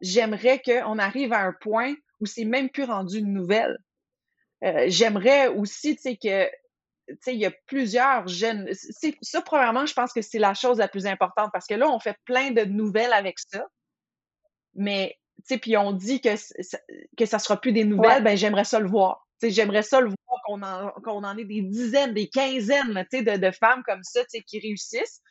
J'aimerais 0.00 0.60
qu'on 0.60 0.98
arrive 0.98 1.32
à 1.32 1.40
un 1.40 1.52
point 1.52 1.94
où 2.20 2.26
c'est 2.26 2.44
même 2.44 2.70
plus 2.70 2.84
rendu 2.84 3.18
une 3.18 3.32
nouvelle. 3.32 3.78
Euh, 4.64 4.84
j'aimerais 4.88 5.48
aussi, 5.48 5.96
tu 5.96 6.02
sais, 6.02 6.16
que 6.16 6.48
il 7.26 7.38
y 7.38 7.46
a 7.46 7.50
plusieurs 7.66 8.28
jeunes. 8.28 8.68
Ça, 9.22 9.40
premièrement, 9.40 9.86
je 9.86 9.94
pense 9.94 10.12
que 10.12 10.22
c'est 10.22 10.38
la 10.38 10.54
chose 10.54 10.78
la 10.78 10.88
plus 10.88 11.06
importante 11.06 11.50
parce 11.52 11.66
que 11.66 11.74
là, 11.74 11.88
on 11.88 11.98
fait 11.98 12.16
plein 12.24 12.50
de 12.50 12.64
nouvelles 12.64 13.12
avec 13.12 13.38
ça. 13.38 13.66
Mais 14.74 15.18
puis 15.56 15.76
on 15.76 15.92
dit 15.92 16.20
que, 16.20 16.30
que 17.16 17.26
ça 17.26 17.38
sera 17.38 17.58
plus 17.58 17.72
des 17.72 17.84
nouvelles, 17.84 18.22
ben 18.22 18.36
j'aimerais 18.36 18.64
ça 18.64 18.80
le 18.80 18.88
voir. 18.88 19.26
J'aimerais 19.42 19.82
ça 19.82 20.00
le 20.00 20.08
voir 20.08 20.40
qu'on 20.44 20.62
en, 20.62 20.90
qu'on 21.02 21.24
en 21.24 21.38
ait 21.38 21.44
des 21.44 21.62
dizaines, 21.62 22.12
des 22.12 22.28
quinzaines 22.28 23.06
de, 23.12 23.36
de 23.36 23.50
femmes 23.52 23.82
comme 23.86 24.02
ça 24.02 24.20
qui 24.24 24.58
réussissent. 24.60 25.22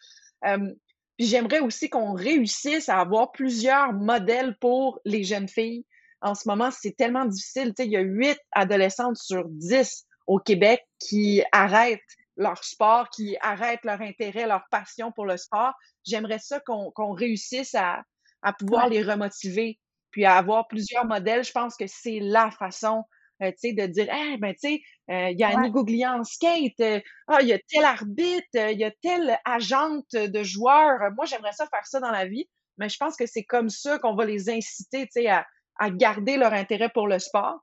Puis 1.17 1.25
j'aimerais 1.25 1.59
aussi 1.59 1.89
qu'on 1.89 2.13
réussisse 2.13 2.89
à 2.89 2.99
avoir 2.99 3.31
plusieurs 3.31 3.91
modèles 3.93 4.55
pour 4.59 4.99
les 5.03 5.23
jeunes 5.23 5.49
filles. 5.49 5.85
En 6.21 6.35
ce 6.35 6.47
moment, 6.47 6.69
c'est 6.71 6.95
tellement 6.95 7.25
difficile. 7.25 7.73
Tu 7.75 7.83
sais, 7.83 7.85
il 7.85 7.91
y 7.91 7.97
a 7.97 8.01
huit 8.01 8.39
adolescentes 8.51 9.17
sur 9.17 9.45
dix 9.49 10.05
au 10.27 10.39
Québec 10.39 10.81
qui 10.99 11.43
arrêtent 11.51 11.99
leur 12.35 12.63
sport, 12.63 13.09
qui 13.09 13.35
arrêtent 13.41 13.83
leur 13.83 14.01
intérêt, 14.01 14.45
leur 14.45 14.63
passion 14.69 15.11
pour 15.11 15.25
le 15.25 15.37
sport. 15.37 15.73
J'aimerais 16.05 16.39
ça 16.39 16.59
qu'on 16.59 17.11
réussisse 17.13 17.73
à, 17.73 18.03
à 18.43 18.53
pouvoir 18.53 18.89
les 18.89 19.01
remotiver, 19.01 19.79
puis 20.11 20.25
à 20.25 20.35
avoir 20.35 20.67
plusieurs 20.67 21.05
modèles. 21.05 21.43
Je 21.43 21.51
pense 21.51 21.75
que 21.75 21.87
c'est 21.87 22.19
la 22.19 22.51
façon 22.51 23.03
euh, 23.43 23.51
de 23.51 23.85
dire, 23.85 24.07
eh 24.11 24.37
ben, 24.37 24.53
tu 24.53 24.59
sais, 24.61 24.81
euh, 25.11 25.29
il 25.29 25.39
y 25.39 25.43
a 25.43 25.49
Annie 25.49 25.69
Gouglia 25.69 26.15
en 26.15 26.23
skate, 26.23 26.79
euh, 26.79 26.99
ah, 27.27 27.37
il 27.41 27.47
y 27.47 27.53
a 27.53 27.59
tel 27.59 27.85
arbitre, 27.85 28.47
il 28.53 28.79
y 28.79 28.83
a 28.83 28.91
telle 29.01 29.37
agente 29.45 30.11
de 30.13 30.43
joueurs. 30.43 30.99
Moi, 31.15 31.25
j'aimerais 31.25 31.51
ça 31.51 31.67
faire 31.67 31.85
ça 31.85 31.99
dans 31.99 32.09
la 32.09 32.25
vie, 32.25 32.49
mais 32.77 32.89
je 32.89 32.97
pense 32.97 33.15
que 33.15 33.27
c'est 33.27 33.43
comme 33.43 33.69
ça 33.69 33.99
qu'on 33.99 34.15
va 34.15 34.25
les 34.25 34.49
inciter, 34.49 35.07
à, 35.29 35.45
à, 35.77 35.91
garder 35.91 36.37
leur 36.37 36.53
intérêt 36.53 36.89
pour 36.89 37.07
le 37.07 37.19
sport. 37.19 37.59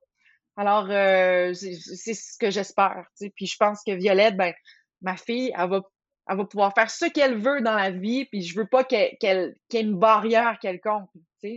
Alors, 0.57 0.87
c'est 1.55 2.15
ce 2.15 2.39
que 2.39 2.51
j'espère. 2.51 3.07
Puis 3.35 3.47
je 3.47 3.57
pense 3.59 3.81
que 3.85 3.93
Violette, 3.93 4.37
ben, 4.37 4.55
ma 5.03 5.17
fille, 5.17 5.53
elle 5.59 5.71
va 5.71 5.81
elle 6.27 6.39
va 6.39 6.45
pouvoir 6.45 6.73
faire 6.75 6.91
ce 6.91 7.05
qu'elle 7.05 7.37
veut 7.37 7.61
dans 7.61 7.75
la 7.75 7.91
vie, 7.91 8.25
puis 8.27 8.43
je 8.43 8.59
veux 8.59 8.67
pas 8.67 8.83
qu'elle 8.85 9.17
qu'elle 9.21 9.57
ait 9.73 9.81
une 9.81 9.99
barrière 9.99 10.59
quelconque. 10.59 11.11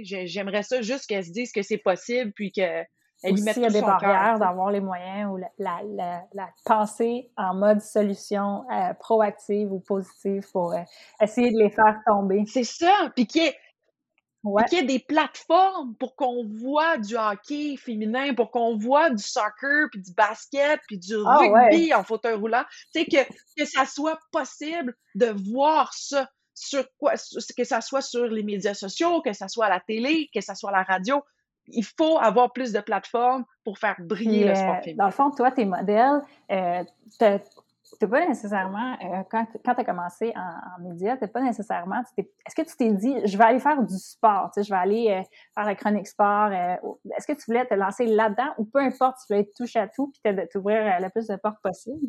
J'aimerais 0.03 0.63
ça 0.63 0.81
juste 0.81 1.07
qu'elle 1.07 1.25
se 1.25 1.31
dise 1.31 1.51
que 1.51 1.61
c'est 1.61 1.77
possible, 1.77 2.31
puis 2.33 2.51
que 2.51 2.83
aussi, 3.23 3.43
il 3.55 3.61
y 3.63 3.65
a 3.65 3.69
des 3.69 3.81
barrières 3.81 4.37
d'avoir 4.37 4.71
les 4.71 4.79
moyens 4.79 5.31
ou 5.31 5.37
la, 5.37 5.49
la, 5.57 6.23
la, 6.33 6.49
pensée 6.65 7.31
en 7.35 7.55
mode 7.55 7.81
solution 7.81 8.63
euh, 8.71 8.93
proactive 8.99 9.71
ou 9.71 9.79
positive 9.79 10.45
pour 10.51 10.73
euh, 10.73 10.81
essayer 11.19 11.51
de 11.51 11.57
les 11.57 11.71
faire 11.71 11.99
tomber. 12.05 12.43
C'est 12.45 12.63
ça. 12.63 13.11
Puis 13.15 13.25
qu'il 13.25 13.41
y, 13.43 14.75
ait 14.75 14.83
des 14.83 14.99
plateformes 14.99 15.95
pour 15.95 16.15
qu'on 16.15 16.45
voit 16.47 16.99
du 16.99 17.15
hockey 17.17 17.75
féminin, 17.77 18.35
pour 18.35 18.51
qu'on 18.51 18.77
voit 18.77 19.09
du 19.09 19.23
soccer, 19.23 19.87
puis 19.91 20.01
du 20.01 20.13
basket, 20.13 20.79
puis 20.87 20.99
du 20.99 21.15
ah, 21.25 21.39
rugby 21.39 21.93
en 21.95 22.03
fauteuil 22.03 22.35
roulant. 22.35 22.65
Tu 22.93 23.01
sais, 23.01 23.05
que, 23.05 23.33
que 23.57 23.65
ça 23.65 23.85
soit 23.85 24.19
possible 24.31 24.95
de 25.15 25.33
voir 25.51 25.91
ça 25.95 26.29
sur 26.57 26.85
quoi, 26.97 27.13
que 27.57 27.63
ça 27.63 27.81
soit 27.81 28.01
sur 28.01 28.25
les 28.25 28.43
médias 28.43 28.73
sociaux, 28.73 29.21
que 29.21 29.33
ça 29.33 29.47
soit 29.47 29.65
à 29.67 29.69
la 29.69 29.79
télé, 29.79 30.29
que 30.33 30.41
ça 30.41 30.55
soit 30.55 30.69
à 30.71 30.77
la 30.77 30.83
radio 30.83 31.23
il 31.67 31.83
faut 31.83 32.17
avoir 32.17 32.53
plus 32.53 32.71
de 32.71 32.79
plateformes 32.79 33.45
pour 33.63 33.77
faire 33.77 33.95
briller 33.99 34.45
le 34.45 34.55
sport 34.55 34.75
euh, 34.75 34.81
féminin. 34.81 35.03
Dans 35.03 35.05
le 35.07 35.11
fond, 35.11 35.31
toi, 35.31 35.51
tes 35.51 35.65
modèles, 35.65 36.21
euh, 36.51 36.83
t'es 37.19 38.07
pas 38.07 38.25
nécessairement, 38.25 38.93
euh, 38.93 39.23
quand, 39.29 39.45
quand 39.65 39.75
tu 39.75 39.81
as 39.81 39.83
commencé 39.83 40.33
en, 40.35 40.39
en 40.41 40.89
médias, 40.89 41.17
t'es 41.17 41.27
pas 41.27 41.41
nécessairement, 41.41 42.01
est-ce 42.17 42.55
que 42.55 42.61
tu 42.61 42.75
t'es 42.77 42.91
dit, 42.91 43.15
je 43.25 43.37
vais 43.37 43.43
aller 43.43 43.59
faire 43.59 43.81
du 43.83 43.97
sport, 43.97 44.51
je 44.55 44.69
vais 44.69 44.79
aller 44.79 45.09
euh, 45.09 45.23
faire 45.55 45.65
la 45.65 45.75
chronique 45.75 46.07
sport, 46.07 46.51
est-ce 46.51 47.27
que 47.27 47.33
tu 47.33 47.43
voulais 47.47 47.65
te 47.65 47.73
lancer 47.73 48.05
là-dedans 48.05 48.53
ou 48.57 48.65
peu 48.65 48.79
importe, 48.79 49.17
tu 49.19 49.33
voulais 49.33 49.41
être 49.41 49.53
touche 49.53 49.75
à 49.75 49.87
tout 49.87 50.11
puis 50.23 50.35
t'ouvrir 50.51 50.99
le 51.01 51.09
plus 51.09 51.27
de 51.27 51.35
portes 51.35 51.61
possible? 51.61 52.07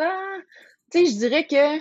Ah, 0.00 0.36
tu 0.90 0.98
sais, 0.98 1.12
je 1.12 1.18
dirais 1.18 1.46
que 1.46 1.78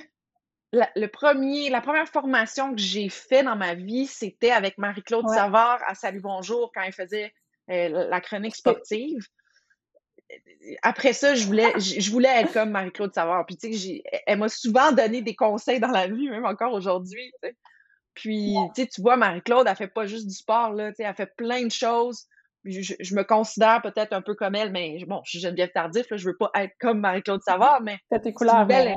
la, 0.74 0.90
le 0.96 1.08
premier, 1.08 1.70
la 1.70 1.82
première 1.82 2.08
formation 2.08 2.74
que 2.74 2.82
j'ai 2.82 3.10
fait 3.10 3.44
dans 3.44 3.56
ma 3.56 3.74
vie, 3.74 4.06
c'était 4.06 4.52
avec 4.52 4.78
Marie-Claude 4.78 5.28
Savard 5.30 5.80
à 5.88 5.96
Salut 5.96 6.20
Bonjour 6.20 6.72
quand 6.74 6.82
elle 6.82 6.94
faisait 6.94 7.34
euh, 7.70 8.08
la 8.10 8.22
chronique 8.22 8.56
sportive. 8.56 9.26
Après 10.82 11.14
ça, 11.14 11.36
je 11.36 11.46
voulais, 11.46 11.72
je 11.80 12.12
voulais 12.12 12.42
être 12.42 12.52
comme 12.52 12.72
Marie-Claude 12.72 13.14
Savard. 13.14 13.46
Puis, 13.46 13.56
tu 13.58 13.74
sais, 13.74 14.04
elle 14.26 14.40
m'a 14.40 14.50
souvent 14.50 14.92
donné 14.92 15.22
des 15.22 15.36
conseils 15.36 15.80
dans 15.80 15.92
la 15.92 16.08
vie, 16.08 16.30
même 16.30 16.46
encore 16.46 16.74
aujourd'hui. 16.74 17.32
Puis, 18.14 18.56
tu 18.76 18.82
sais, 18.82 18.88
tu 18.88 19.02
vois, 19.02 19.16
Marie-Claude, 19.16 19.68
elle 19.70 19.76
fait 19.76 19.88
pas 19.88 20.06
juste 20.06 20.28
du 20.28 20.34
sport, 20.34 20.74
là, 20.74 20.90
tu 20.90 20.98
sais, 20.98 21.04
elle 21.04 21.16
fait 21.16 21.34
plein 21.38 21.64
de 21.64 21.72
choses. 21.72 22.26
Je, 22.66 22.94
je, 23.00 23.16
me 23.16 23.24
considère 23.24 23.82
peut-être 23.82 24.12
un 24.12 24.22
peu 24.22 24.36
comme 24.36 24.56
elle, 24.56 24.74
mais 24.74 24.98
bon, 25.08 25.22
je 25.24 25.30
suis 25.30 25.40
Geneviève 25.40 25.72
Tardif, 25.72 26.10
là, 26.10 26.18
je 26.18 26.28
veux 26.28 26.36
pas 26.36 26.52
être 26.56 26.74
comme 26.82 27.00
Marie-Claude 27.00 27.42
Savard, 27.42 27.82
mais 27.82 27.98
tes 28.22 28.34
couleurs, 28.34 28.66
belle, 28.66 28.94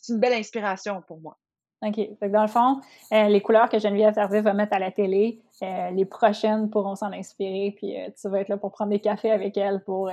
c'est 0.00 0.12
une 0.12 0.20
belle 0.20 0.32
inspiration 0.32 1.02
pour 1.06 1.20
moi. 1.20 1.38
OK. 1.82 1.98
dans 2.30 2.42
le 2.42 2.48
fond, 2.48 2.80
euh, 3.12 3.28
les 3.28 3.40
couleurs 3.40 3.68
que 3.68 3.78
Geneviève 3.78 4.14
Tardif 4.14 4.42
va 4.42 4.54
mettre 4.54 4.74
à 4.74 4.78
la 4.78 4.92
télé, 4.92 5.42
euh, 5.62 5.90
les 5.90 6.04
prochaines 6.04 6.70
pourront 6.70 6.94
s'en 6.94 7.12
inspirer, 7.12 7.74
puis 7.76 8.00
euh, 8.00 8.08
tu 8.20 8.28
vas 8.28 8.40
être 8.40 8.48
là 8.48 8.56
pour 8.56 8.70
prendre 8.70 8.90
des 8.90 9.00
cafés 9.00 9.32
avec 9.32 9.56
elles 9.56 9.82
pour, 9.84 10.10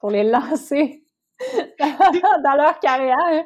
pour 0.00 0.10
les 0.10 0.24
lancer 0.30 1.04
dans 1.78 2.56
leur 2.56 2.80
carrière. 2.80 3.44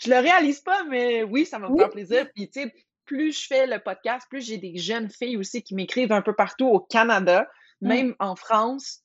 Je 0.00 0.10
le 0.10 0.18
réalise 0.18 0.60
pas, 0.60 0.84
mais 0.84 1.22
oui, 1.22 1.46
ça 1.46 1.58
va 1.58 1.70
me 1.70 1.78
faire 1.78 1.90
plaisir. 1.90 2.28
Puis, 2.34 2.50
tu 2.50 2.62
sais, 2.62 2.74
plus 3.06 3.32
je 3.32 3.46
fais 3.46 3.66
le 3.66 3.78
podcast, 3.78 4.26
plus 4.28 4.46
j'ai 4.46 4.58
des 4.58 4.76
jeunes 4.76 5.08
filles 5.08 5.36
aussi 5.38 5.62
qui 5.62 5.74
m'écrivent 5.74 6.12
un 6.12 6.22
peu 6.22 6.34
partout 6.34 6.66
au 6.66 6.80
Canada, 6.80 7.48
mm. 7.80 7.88
même 7.88 8.14
en 8.18 8.36
France. 8.36 9.02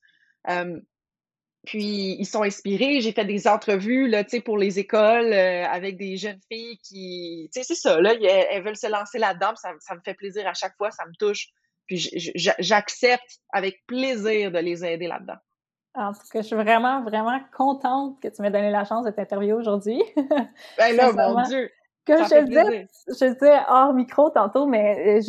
Puis 1.65 2.15
ils 2.19 2.25
sont 2.25 2.41
inspirés. 2.41 3.01
J'ai 3.01 3.11
fait 3.11 3.25
des 3.25 3.47
entrevues 3.47 4.07
là, 4.07 4.23
pour 4.43 4.57
les 4.57 4.79
écoles 4.79 5.31
euh, 5.31 5.65
avec 5.65 5.97
des 5.97 6.17
jeunes 6.17 6.39
filles 6.51 6.77
qui, 6.79 7.49
tu 7.53 7.61
sais, 7.61 7.67
c'est 7.67 7.79
ça. 7.79 8.01
Là, 8.01 8.13
elles, 8.13 8.63
veulent 8.63 8.77
se 8.77 8.87
lancer 8.87 9.19
là-dedans. 9.19 9.55
Ça, 9.55 9.69
ça, 9.79 9.95
me 9.95 10.01
fait 10.03 10.15
plaisir 10.15 10.47
à 10.47 10.53
chaque 10.53 10.75
fois. 10.77 10.89
Ça 10.91 11.05
me 11.05 11.13
touche. 11.19 11.49
Puis 11.85 12.09
j'accepte 12.35 13.39
avec 13.51 13.85
plaisir 13.85 14.51
de 14.51 14.59
les 14.59 14.83
aider 14.83 15.07
là-dedans. 15.07 15.37
En 15.93 16.13
tout 16.13 16.19
cas, 16.31 16.41
je 16.41 16.47
suis 16.47 16.55
vraiment, 16.55 17.03
vraiment 17.03 17.39
contente 17.55 18.21
que 18.21 18.29
tu 18.29 18.41
m'aies 18.41 18.51
donné 18.51 18.71
la 18.71 18.85
chance 18.85 19.05
de 19.05 19.11
t'interviewer 19.11 19.53
aujourd'hui. 19.53 20.01
ben 20.77 20.95
là, 20.95 21.11
mon 21.11 21.41
Dieu! 21.43 21.69
Que 22.05 22.17
je 22.17 22.29
te 22.29 22.43
disais, 22.45 22.87
je 23.07 23.33
disais 23.33 23.59
hors 23.67 23.93
micro 23.93 24.29
tantôt, 24.31 24.65
mais 24.65 25.19
euh, 25.19 25.21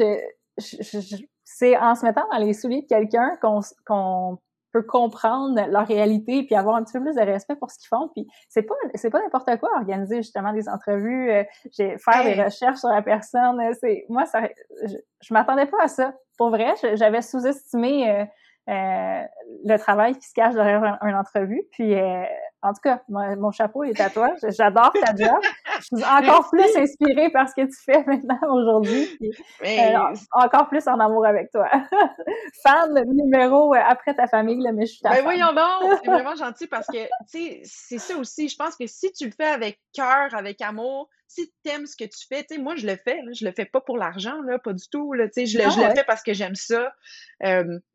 je, 0.58 0.76
je, 0.80 1.16
c'est 1.44 1.76
en 1.76 1.94
se 1.94 2.04
mettant 2.06 2.26
dans 2.30 2.38
les 2.38 2.54
souliers 2.54 2.82
de 2.82 2.86
quelqu'un 2.86 3.36
qu'on 3.42 4.38
peut 4.72 4.82
comprendre 4.82 5.60
leur 5.68 5.86
réalité 5.86 6.44
puis 6.44 6.54
avoir 6.54 6.76
un 6.76 6.84
petit 6.84 6.92
peu 6.92 7.00
plus 7.00 7.14
de 7.14 7.20
respect 7.20 7.56
pour 7.56 7.70
ce 7.70 7.78
qu'ils 7.78 7.88
font. 7.88 8.08
Puis 8.14 8.26
c'est 8.48 8.62
pas 8.62 8.74
c'est 8.94 9.10
pas 9.10 9.20
n'importe 9.20 9.56
quoi 9.58 9.70
organiser 9.76 10.16
justement 10.16 10.52
des 10.52 10.68
entrevues 10.68 11.30
euh, 11.30 11.44
j'ai 11.72 11.96
faire 11.98 12.24
des 12.24 12.42
recherches 12.42 12.78
sur 12.78 12.88
la 12.88 13.02
personne 13.02 13.60
euh, 13.60 13.72
c'est 13.80 14.04
moi 14.08 14.26
ça 14.26 14.42
je, 14.86 14.96
je 15.20 15.34
m'attendais 15.34 15.66
pas 15.66 15.82
à 15.82 15.88
ça. 15.88 16.14
Pour 16.38 16.50
vrai 16.50 16.74
j'avais 16.94 17.22
sous-estimé 17.22 18.10
euh, 18.10 18.24
euh, 18.68 19.22
le 19.64 19.76
travail 19.76 20.16
qui 20.16 20.28
se 20.28 20.34
cache 20.34 20.54
derrière 20.54 20.98
une 21.02 21.14
entrevue. 21.14 21.62
Puis, 21.72 21.94
euh, 21.94 22.22
en 22.62 22.72
tout 22.72 22.80
cas, 22.80 23.02
mon, 23.08 23.50
chapeau 23.50 23.82
est 23.82 24.00
à 24.00 24.08
toi. 24.08 24.34
J'adore 24.56 24.92
ta 24.92 25.14
job. 25.16 25.36
Je 25.80 25.96
suis 25.96 26.04
encore 26.04 26.48
plus 26.48 26.76
inspirée 26.76 27.30
par 27.30 27.48
ce 27.48 27.54
que 27.54 27.66
tu 27.66 27.76
fais 27.84 28.04
maintenant 28.06 28.38
aujourd'hui. 28.50 29.18
Euh, 29.64 29.98
encore 30.32 30.68
plus 30.68 30.86
en 30.86 30.98
amour 31.00 31.26
avec 31.26 31.50
toi. 31.50 31.68
Fan 32.62 33.02
numéro 33.06 33.74
après 33.74 34.14
ta 34.14 34.28
famille, 34.28 34.68
mais 34.74 34.86
je 34.86 34.92
suis 34.92 35.02
ta 35.02 35.10
ben 35.10 35.22
voyons 35.22 35.52
donc, 35.52 35.98
c'est 36.04 36.10
vraiment 36.10 36.36
gentil 36.36 36.68
parce 36.68 36.86
que, 36.86 37.04
tu 37.04 37.10
sais, 37.26 37.62
c'est 37.64 37.98
ça 37.98 38.16
aussi. 38.16 38.48
Je 38.48 38.56
pense 38.56 38.76
que 38.76 38.86
si 38.86 39.12
tu 39.12 39.26
le 39.26 39.32
fais 39.32 39.46
avec 39.46 39.80
cœur, 39.92 40.32
avec 40.32 40.60
amour, 40.62 41.08
si 41.34 41.52
tu 41.64 41.70
aimes 41.70 41.86
ce 41.86 41.96
que 41.96 42.04
tu 42.04 42.26
fais, 42.28 42.42
tu 42.44 42.54
sais, 42.54 42.60
moi, 42.60 42.76
je 42.76 42.86
le 42.86 42.96
fais. 42.96 43.18
je 43.34 43.44
le 43.44 43.52
fais 43.52 43.64
pas 43.64 43.80
pour 43.80 43.96
l'argent, 43.96 44.40
là, 44.42 44.58
pas 44.58 44.72
du 44.72 44.88
tout. 44.88 45.12
Là, 45.12 45.26
tu 45.28 45.34
sais, 45.34 45.46
je, 45.46 45.58
le, 45.58 45.64
je 45.70 45.80
le 45.80 45.94
fais 45.94 46.04
parce 46.04 46.22
que 46.22 46.32
j'aime 46.32 46.54
ça 46.54 46.92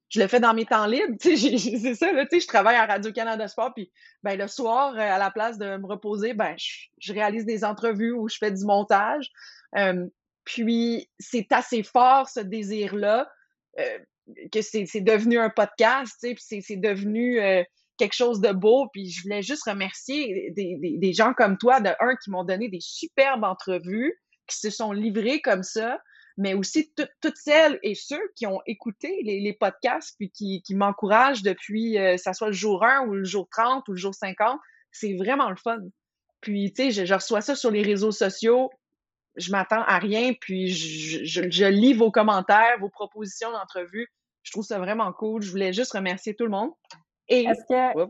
je 0.10 0.22
le 0.22 0.28
fais 0.28 0.40
dans 0.40 0.54
mes 0.54 0.66
temps 0.66 0.86
libres, 0.86 1.16
c'est 1.20 1.96
ça, 1.96 2.12
là, 2.12 2.26
je 2.32 2.48
travaille 2.48 2.76
à 2.76 2.86
Radio-Canada 2.86 3.48
Sport, 3.48 3.74
puis 3.74 3.92
ben, 4.24 4.38
le 4.38 4.48
soir, 4.48 4.94
euh, 4.96 5.00
à 5.00 5.18
la 5.18 5.32
place 5.32 5.58
de 5.58 5.78
me 5.78 5.86
reposer, 5.86 6.34
ben, 6.34 6.56
je, 6.58 7.14
réalise 7.14 7.46
des 7.46 7.64
entrevues 7.64 8.14
où 8.14 8.30
je 8.30 8.38
fais 8.38 8.52
du 8.52 8.64
montage. 8.66 9.30
puis, 10.44 11.10
c'est 11.20 11.52
assez 11.52 11.84
fort, 11.84 12.30
ce 12.30 12.40
désir-là, 12.40 13.30
euh, 13.80 14.00
que 14.52 14.62
c'est 14.62 15.02
devenu 15.02 15.40
un 15.40 15.50
podcast, 15.50 16.16
puis 16.22 16.62
c'est 16.62 16.78
devenu 16.78 17.40
euh, 17.42 17.64
quelque 17.98 18.16
chose 18.16 18.42
de 18.42 18.52
beau, 18.52 18.88
puis 18.94 19.10
je 19.10 19.24
voulais 19.24 19.42
juste 19.42 19.64
remercier 19.64 20.52
des, 20.56 20.98
des, 20.98 21.14
gens 21.14 21.34
comme 21.34 21.58
toi, 21.58 21.80
de 21.80 21.90
un, 22.00 22.16
qui 22.16 22.30
m'ont 22.30 22.44
donné 22.44 22.70
des 22.70 22.80
superbes 22.80 23.44
entrevues, 23.44 24.14
qui 24.48 24.58
se 24.58 24.70
sont 24.70 24.92
livrés 24.92 25.42
comme 25.42 25.64
ça, 25.64 26.00
mais 26.38 26.54
aussi 26.54 26.94
toutes 26.96 27.36
celles 27.36 27.80
et 27.82 27.96
ceux 27.96 28.22
qui 28.36 28.46
ont 28.46 28.62
écouté 28.68 29.22
les, 29.24 29.54
podcasts 29.54 30.16
puis 30.18 30.30
qui, 30.30 30.62
qui 30.62 30.76
m'encouragent 30.76 31.42
depuis, 31.42 31.98
euh, 31.98 32.18
ça 32.18 32.34
soit 32.34 32.48
le 32.48 32.54
jour 32.54 32.86
1 32.86 33.08
ou 33.08 33.16
le 33.16 33.24
jour 33.24 33.48
30 33.50 33.88
ou 33.90 33.94
le 33.94 33.98
jour 33.98 34.14
50. 34.14 34.60
C'est 34.92 35.16
vraiment 35.16 35.50
le 35.50 35.56
fun. 35.56 35.80
Puis, 36.42 36.72
tu 36.74 36.92
sais, 36.92 37.06
je, 37.06 37.14
reçois 37.14 37.42
ça 37.42 37.56
sur 37.56 37.72
les 37.72 37.82
réseaux 37.82 38.12
sociaux. 38.12 38.70
Je 39.36 39.52
m'attends 39.52 39.82
à 39.84 39.98
rien, 39.98 40.34
puis 40.40 40.68
je, 40.70 41.50
je, 41.50 41.66
lis 41.66 41.94
vos 41.94 42.12
commentaires, 42.12 42.78
vos 42.80 42.90
propositions 42.90 43.52
d'entrevue. 43.52 44.08
Je 44.44 44.52
trouve 44.52 44.66
ça 44.66 44.78
vraiment 44.78 45.12
cool. 45.14 45.42
Je 45.42 45.50
voulais 45.50 45.74
juste 45.74 45.94
remercier 45.94 46.36
tout 46.36 46.46
le 46.46 46.52
monde. 46.52 46.72
Et... 47.30 47.46
Est-ce 47.46 47.66
que... 47.68 48.10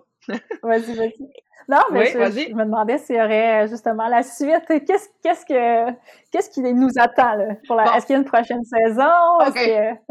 vas-y, 0.64 0.96
vas-y. 0.96 1.34
Non, 1.70 1.82
mais 1.92 2.12
je, 2.12 2.54
me 2.54 2.64
demandais 2.64 2.98
s'il 2.98 3.18
y 3.18 3.22
aurait 3.22 3.66
euh, 3.66 3.68
justement 3.68 4.08
la 4.08 4.24
suite. 4.24 4.64
Qu'est-ce, 4.68 5.10
qu'est-ce, 5.22 5.46
que, 5.46 5.92
qu'est-ce 6.32 6.50
qui 6.50 6.62
nous 6.62 6.92
attend 6.98 7.36
là, 7.36 7.56
pour 7.66 7.76
la... 7.76 7.98
Est-ce 7.98 8.06
qu'il 8.06 8.14
y 8.14 8.18
a 8.18 8.22
une 8.22 8.26
prochaine 8.26 8.64
saison? 8.64 9.12
OK. 9.46 10.08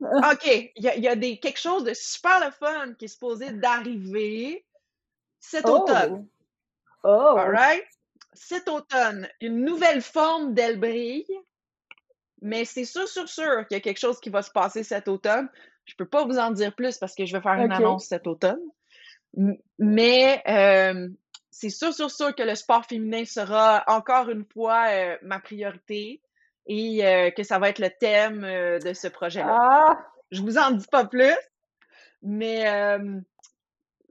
OK. 0.00 0.72
Il 0.74 0.84
y 0.84 0.88
a, 0.88 0.96
il 0.96 1.02
y 1.04 1.08
a 1.08 1.14
des, 1.14 1.38
quelque 1.38 1.60
chose 1.60 1.84
de 1.84 1.94
super 1.94 2.44
le 2.44 2.50
fun 2.50 2.94
qui 2.98 3.04
est 3.04 3.08
supposé 3.08 3.52
d'arriver 3.52 4.64
cet 5.38 5.66
oh. 5.66 5.82
automne. 5.82 6.26
Oh! 7.04 7.36
All 7.36 7.50
right? 7.50 7.84
cet 8.40 8.68
automne, 8.68 9.28
une 9.40 9.64
nouvelle 9.64 10.02
forme 10.02 10.54
d'elle 10.54 10.78
brille, 10.78 11.26
mais 12.42 12.64
c'est 12.64 12.84
sûr, 12.84 13.06
sûr, 13.06 13.28
sûr 13.28 13.66
qu'il 13.66 13.76
y 13.76 13.80
a 13.80 13.82
quelque 13.82 14.00
chose 14.00 14.20
qui 14.20 14.30
va 14.30 14.42
se 14.42 14.50
passer 14.50 14.82
cet 14.82 15.08
automne. 15.08 15.48
Je 15.90 15.96
peux 15.96 16.06
pas 16.06 16.24
vous 16.24 16.38
en 16.38 16.52
dire 16.52 16.72
plus 16.72 16.98
parce 16.98 17.16
que 17.16 17.26
je 17.26 17.36
vais 17.36 17.42
faire 17.42 17.54
une 17.54 17.72
annonce 17.72 18.06
cet 18.06 18.28
automne. 18.28 18.60
Mais 19.78 20.40
euh, 20.46 21.08
c'est 21.50 21.68
sûr, 21.68 21.92
sûr, 21.92 22.10
sûr 22.12 22.32
que 22.34 22.44
le 22.44 22.54
sport 22.54 22.84
féminin 22.84 23.24
sera 23.24 23.82
encore 23.88 24.30
une 24.30 24.44
fois 24.44 24.86
euh, 24.88 25.18
ma 25.22 25.40
priorité 25.40 26.22
et 26.66 27.04
euh, 27.04 27.30
que 27.32 27.42
ça 27.42 27.58
va 27.58 27.70
être 27.70 27.80
le 27.80 27.90
thème 27.90 28.42
de 28.42 28.92
ce 28.92 29.08
projet-là. 29.08 29.58
Ah! 29.60 30.06
Je 30.30 30.42
vous 30.42 30.58
en 30.58 30.70
dis 30.70 30.86
pas 30.86 31.04
plus, 31.06 31.36
mais 32.22 32.64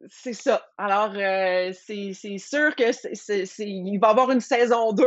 c'est 0.09 0.33
ça. 0.33 0.69
Alors, 0.77 1.13
c'est 1.13 2.37
sûr 2.37 2.75
que 2.75 2.91
c'est, 2.91 3.45
il 3.59 3.99
va 3.99 4.07
y 4.09 4.11
avoir 4.11 4.31
une 4.31 4.41
saison 4.41 4.91
2, 4.91 5.05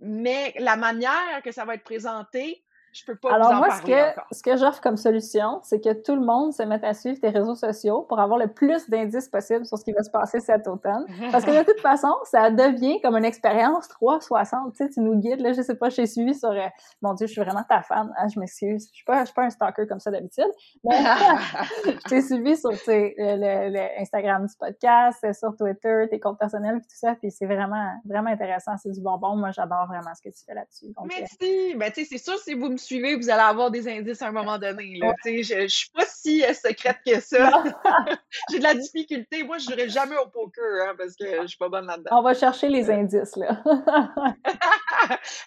mais 0.00 0.52
la 0.58 0.74
manière 0.74 1.42
que 1.44 1.52
ça 1.52 1.64
va 1.64 1.76
être 1.76 1.84
présenté, 1.84 2.63
je 2.94 3.04
peux 3.04 3.16
pas 3.16 3.34
Alors 3.34 3.48
vous 3.48 3.54
en 3.54 3.58
moi, 3.58 3.68
parler 3.68 3.82
ce 3.82 4.14
que, 4.14 4.34
ce 4.36 4.42
que 4.42 4.56
j'offre 4.56 4.80
comme 4.80 4.96
solution, 4.96 5.60
c'est 5.62 5.80
que 5.80 5.92
tout 5.92 6.14
le 6.14 6.24
monde 6.24 6.52
se 6.52 6.62
mette 6.62 6.84
à 6.84 6.94
suivre 6.94 7.18
tes 7.20 7.28
réseaux 7.28 7.56
sociaux 7.56 8.02
pour 8.02 8.20
avoir 8.20 8.38
le 8.38 8.46
plus 8.46 8.88
d'indices 8.88 9.28
possible 9.28 9.66
sur 9.66 9.78
ce 9.78 9.84
qui 9.84 9.92
va 9.92 10.02
se 10.02 10.10
passer 10.10 10.40
cet 10.40 10.68
automne. 10.68 11.04
Parce 11.32 11.44
que 11.44 11.50
de 11.50 11.64
toute 11.64 11.80
façon, 11.80 12.14
ça 12.24 12.50
devient 12.50 13.00
comme 13.00 13.16
une 13.16 13.24
expérience 13.24 13.88
360. 13.88 14.72
Tu 14.72 14.84
sais, 14.84 14.90
tu 14.90 15.00
nous 15.00 15.16
guides, 15.16 15.40
là, 15.40 15.52
je 15.52 15.62
sais 15.62 15.74
pas, 15.74 15.88
je 15.88 15.96
t'ai 15.96 16.06
suivi 16.06 16.34
sur... 16.34 16.50
Euh, 16.50 16.66
mon 17.02 17.14
Dieu, 17.14 17.26
je 17.26 17.32
suis 17.32 17.40
vraiment 17.40 17.64
ta 17.68 17.82
fan. 17.82 18.12
Ah, 18.16 18.28
je 18.28 18.38
m'excuse. 18.38 18.88
Je 18.90 18.96
suis 18.96 19.04
pas, 19.04 19.20
je 19.20 19.26
suis 19.26 19.34
pas 19.34 19.42
un 19.42 19.50
stalker 19.50 19.86
comme 19.86 20.00
ça 20.00 20.10
d'habitude. 20.10 20.50
Mais 20.84 20.96
je 21.84 22.08
t'ai 22.08 22.22
suivi 22.22 22.56
sur 22.56 22.70
le, 22.70 23.70
le, 23.70 24.00
Instagram 24.00 24.46
du 24.46 24.54
podcast, 24.58 25.26
sur 25.32 25.56
Twitter, 25.56 26.06
tes 26.10 26.20
comptes 26.20 26.38
personnels, 26.38 26.76
tout 26.76 26.88
ça. 26.88 27.14
Puis 27.16 27.30
c'est 27.30 27.46
vraiment, 27.46 27.92
vraiment 28.04 28.30
intéressant. 28.30 28.76
C'est 28.76 28.92
du 28.92 29.00
bonbon. 29.00 29.36
Moi, 29.36 29.50
j'adore 29.50 29.86
vraiment 29.86 30.14
ce 30.14 30.22
que 30.22 30.34
tu 30.34 30.44
fais 30.44 30.54
là-dessus. 30.54 30.86
Euh, 30.86 31.06
Merci. 31.06 31.74
Ben, 31.76 31.90
tu 31.92 32.04
sais, 32.04 32.08
c'est 32.10 32.24
sûr, 32.24 32.38
si 32.38 32.54
vous 32.54 32.68
me 32.68 32.76
suivez, 32.84 33.16
vous 33.16 33.30
allez 33.30 33.42
avoir 33.42 33.70
des 33.70 33.88
indices 33.88 34.22
à 34.22 34.28
un 34.28 34.32
moment 34.32 34.58
donné. 34.58 34.98
Là. 34.98 35.14
Je, 35.24 35.42
je 35.42 35.66
suis 35.66 35.90
pas 35.90 36.04
si 36.06 36.44
euh, 36.44 36.52
secrète 36.52 36.98
que 37.06 37.20
ça. 37.20 37.64
J'ai 38.50 38.58
de 38.58 38.62
la 38.62 38.74
difficulté. 38.74 39.42
Moi, 39.42 39.58
je 39.58 39.64
jouerai 39.64 39.88
jamais 39.88 40.16
au 40.16 40.26
poker 40.28 40.88
hein, 40.88 40.94
parce 40.96 41.16
que 41.16 41.42
je 41.42 41.46
suis 41.46 41.58
pas 41.58 41.68
bonne 41.68 41.86
là-dedans. 41.86 42.10
On 42.12 42.22
va 42.22 42.34
chercher 42.34 42.68
les 42.68 42.90
indices, 42.90 43.36
là. 43.36 43.62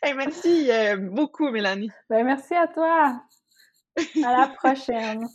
merci 0.15 0.71
euh, 0.71 0.97
beaucoup, 0.97 1.50
Mélanie. 1.50 1.91
Ben, 2.10 2.23
merci 2.23 2.54
à 2.54 2.67
toi. 2.67 3.21
À 3.97 4.38
la 4.38 4.47
prochaine. 4.56 5.28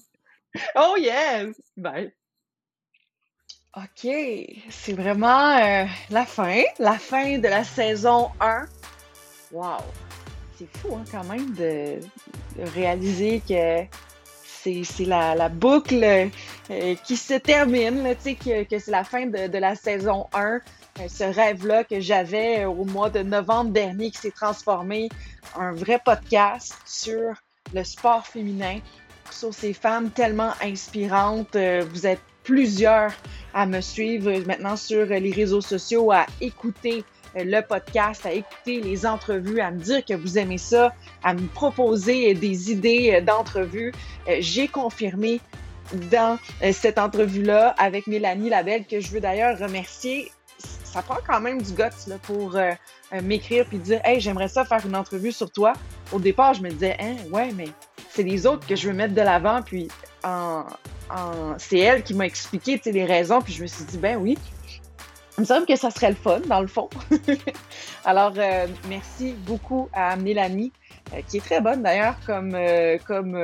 oh 0.77 0.97
yes! 0.99 1.61
Bye. 1.77 2.13
OK, 3.75 4.07
c'est 4.69 4.93
vraiment 4.93 5.57
euh, 5.57 5.87
la 6.11 6.27
fin, 6.27 6.63
la 6.79 6.99
fin 6.99 7.39
de 7.39 7.49
la 7.49 7.65
saison 7.65 8.31
1. 8.39 8.67
Wow! 9.51 9.79
C'est 10.63 10.79
fou 10.79 10.97
hein, 10.97 11.05
quand 11.11 11.25
même 11.25 11.53
de, 11.55 11.99
réaliser 12.75 13.43
que 13.49 13.85
c'est 14.65 15.05
la, 15.05 15.49
boucle 15.49 16.05
euh, 16.05 16.95
qui 17.05 17.17
se 17.17 17.35
termine, 17.35 18.15
que, 18.25 18.65
que 18.65 18.79
c'est 18.79 18.91
la 18.91 19.05
fin 19.05 19.27
de, 19.27 19.59
la 19.59 19.75
saison 19.75 20.27
1. 20.33 20.61
Euh, 21.01 21.09
ce 21.09 21.25
rêve-là 21.25 21.85
que 21.85 22.01
j'avais 22.01 22.65
au 22.65 22.85
mois 22.85 23.11
de 23.11 23.21
novembre 23.21 23.71
dernier 23.71 24.11
qui 24.11 24.19
s'est 24.19 24.31
transformé 24.31 25.09
en 25.57 25.63
un 25.63 25.73
vrai 25.73 25.99
podcast 26.05 26.75
sur 26.85 27.33
le 27.75 27.83
sport 27.83 28.27
féminin, 28.27 28.79
sur 29.31 29.55
ces 29.55 29.73
femmes 29.73 30.11
tellement 30.11 30.53
inspirantes. 30.63 31.57
Euh, 31.57 31.85
vous 31.91 32.07
êtes 32.07 32.21
plusieurs 32.45 33.13
à 33.55 33.67
me 33.67 33.81
suivre 33.81 34.31
maintenant 34.47 34.77
sur 34.77 35.07
les 35.07 35.33
réseaux 35.33 35.61
sociaux, 35.61 36.13
à 36.13 36.27
écouter 36.41 37.05
le 37.35 37.61
podcast, 37.61 38.27
à 38.27 38.33
écouter 38.33 38.81
les 38.81 39.07
entrevues, 39.07 39.61
à 39.61 39.71
me 39.71 39.79
dire 39.79 40.05
que 40.05 40.15
vous 40.15 40.39
aimez 40.39 40.59
ça, 40.59 40.93
à 41.23 41.35
me 41.35 41.47
proposer 41.49 42.35
des 42.35 42.71
idées 42.71 43.21
d'entrevues. 43.21 43.93
Euh, 44.29 44.37
j'ai 44.41 44.69
confirmé 44.69 45.41
dans 46.11 46.39
euh, 46.63 46.73
cette 46.73 46.99
entrevue-là 46.99 47.75
avec 47.79 48.07
Mélanie 48.07 48.51
Labelle, 48.51 48.85
que 48.87 49.01
je 49.01 49.11
veux 49.11 49.21
d'ailleurs 49.21 49.59
remercier. 49.59 50.31
Ça 50.59 51.03
prend 51.03 51.19
quand 51.27 51.41
même 51.41 51.61
du 51.61 51.73
guts 51.73 52.07
là, 52.07 52.19
pour 52.23 52.57
euh, 52.57 52.73
m'écrire 53.23 53.65
puis 53.67 53.79
dire 53.79 54.01
Hey, 54.05 54.21
j'aimerais 54.21 54.49
ça 54.49 54.65
faire 54.65 54.85
une 54.87 54.97
entrevue 54.97 55.33
sur 55.33 55.51
toi. 55.51 55.73
Au 56.13 56.19
départ, 56.19 56.55
je 56.55 56.63
me 56.63 56.71
disais 56.71 56.97
Hein, 57.01 57.17
ouais, 57.33 57.51
mais 57.57 57.69
c'est 58.11 58.23
les 58.23 58.47
autres 58.47 58.67
que 58.67 58.77
je 58.77 58.89
veux 58.89 58.95
mettre 58.95 59.15
de 59.15 59.23
l'avant. 59.23 59.63
Puis 59.63 59.89
en, 60.23 60.65
c'est 61.59 61.79
elle 61.79 62.03
qui 62.03 62.15
m'a 62.15 62.27
expliqué 62.27 62.81
les 62.85 63.05
raisons. 63.05 63.41
Puis 63.41 63.53
je 63.55 63.63
me 63.63 63.67
suis 63.67 63.85
dit 63.85 63.99
Ben 63.99 64.17
oui, 64.17 64.39
me 65.43 65.47
semble 65.47 65.67
que 65.67 65.77
ça 65.77 65.91
serait 65.91 66.11
le 66.11 66.15
fun, 66.15 66.41
dans 66.47 66.61
le 66.61 66.69
fond. 66.69 66.89
Alors, 68.05 68.33
euh, 68.37 68.67
merci 68.89 69.35
beaucoup 69.45 69.89
à 69.93 70.17
Mélanie, 70.17 70.73
euh, 71.13 71.21
qui 71.29 71.39
est 71.39 71.41
très 71.41 71.61
bonne 71.61 71.83
d'ailleurs 71.83 72.15
comme, 72.27 72.55
euh, 72.55 72.97
comme 73.07 73.37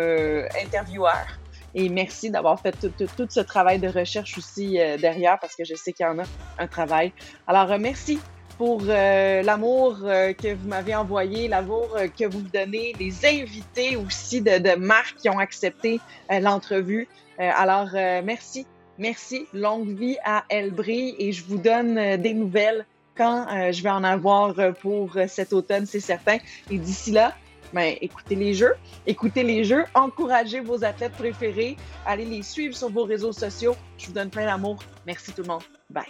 intervieweur. 0.62 1.26
Et 1.74 1.88
merci 1.88 2.30
d'avoir 2.30 2.60
fait 2.60 2.72
tout, 2.72 3.26
ce 3.28 3.40
travail 3.40 3.78
de 3.78 3.88
recherche 3.88 4.38
aussi 4.38 4.78
derrière, 5.00 5.38
parce 5.38 5.54
que 5.54 5.64
je 5.64 5.74
sais 5.74 5.92
qu'il 5.92 6.06
y 6.06 6.08
en 6.08 6.18
a 6.18 6.24
un 6.58 6.66
travail. 6.66 7.12
Alors, 7.46 7.78
merci 7.78 8.18
pour 8.56 8.80
l'amour 8.82 9.98
que 10.00 10.54
vous 10.54 10.66
m'avez 10.66 10.94
envoyé, 10.94 11.46
l'amour 11.46 11.94
que 12.18 12.24
vous 12.24 12.40
me 12.40 12.48
donnez, 12.48 12.94
les 12.98 13.26
invités 13.26 13.96
aussi 13.96 14.40
de, 14.40 14.58
de 14.58 14.76
marques 14.76 15.16
qui 15.16 15.28
ont 15.28 15.38
accepté 15.38 16.00
l'entrevue. 16.30 17.06
alors, 17.38 17.90
merci 18.24 18.66
Merci. 18.98 19.46
Longue 19.54 19.96
vie 19.96 20.16
à 20.24 20.44
Elbry 20.48 21.14
et 21.18 21.32
je 21.32 21.44
vous 21.44 21.58
donne 21.58 21.96
euh, 21.98 22.16
des 22.16 22.34
nouvelles 22.34 22.84
quand 23.16 23.46
euh, 23.48 23.72
je 23.72 23.82
vais 23.82 23.90
en 23.90 24.04
avoir 24.04 24.58
euh, 24.58 24.72
pour 24.72 25.16
cet 25.28 25.52
automne, 25.52 25.86
c'est 25.86 26.00
certain. 26.00 26.38
Et 26.70 26.78
d'ici 26.78 27.10
là, 27.10 27.34
ben, 27.72 27.96
écoutez 28.00 28.34
les 28.34 28.54
jeux, 28.54 28.74
écoutez 29.06 29.42
les 29.42 29.64
jeux, 29.64 29.84
encouragez 29.94 30.60
vos 30.60 30.84
athlètes 30.84 31.12
préférés, 31.12 31.76
allez 32.06 32.24
les 32.24 32.42
suivre 32.42 32.76
sur 32.76 32.90
vos 32.90 33.04
réseaux 33.04 33.32
sociaux. 33.32 33.76
Je 33.98 34.06
vous 34.06 34.12
donne 34.12 34.30
plein 34.30 34.46
d'amour. 34.46 34.78
Merci 35.06 35.32
tout 35.32 35.42
le 35.42 35.48
monde. 35.48 35.62
Bye. 35.90 36.04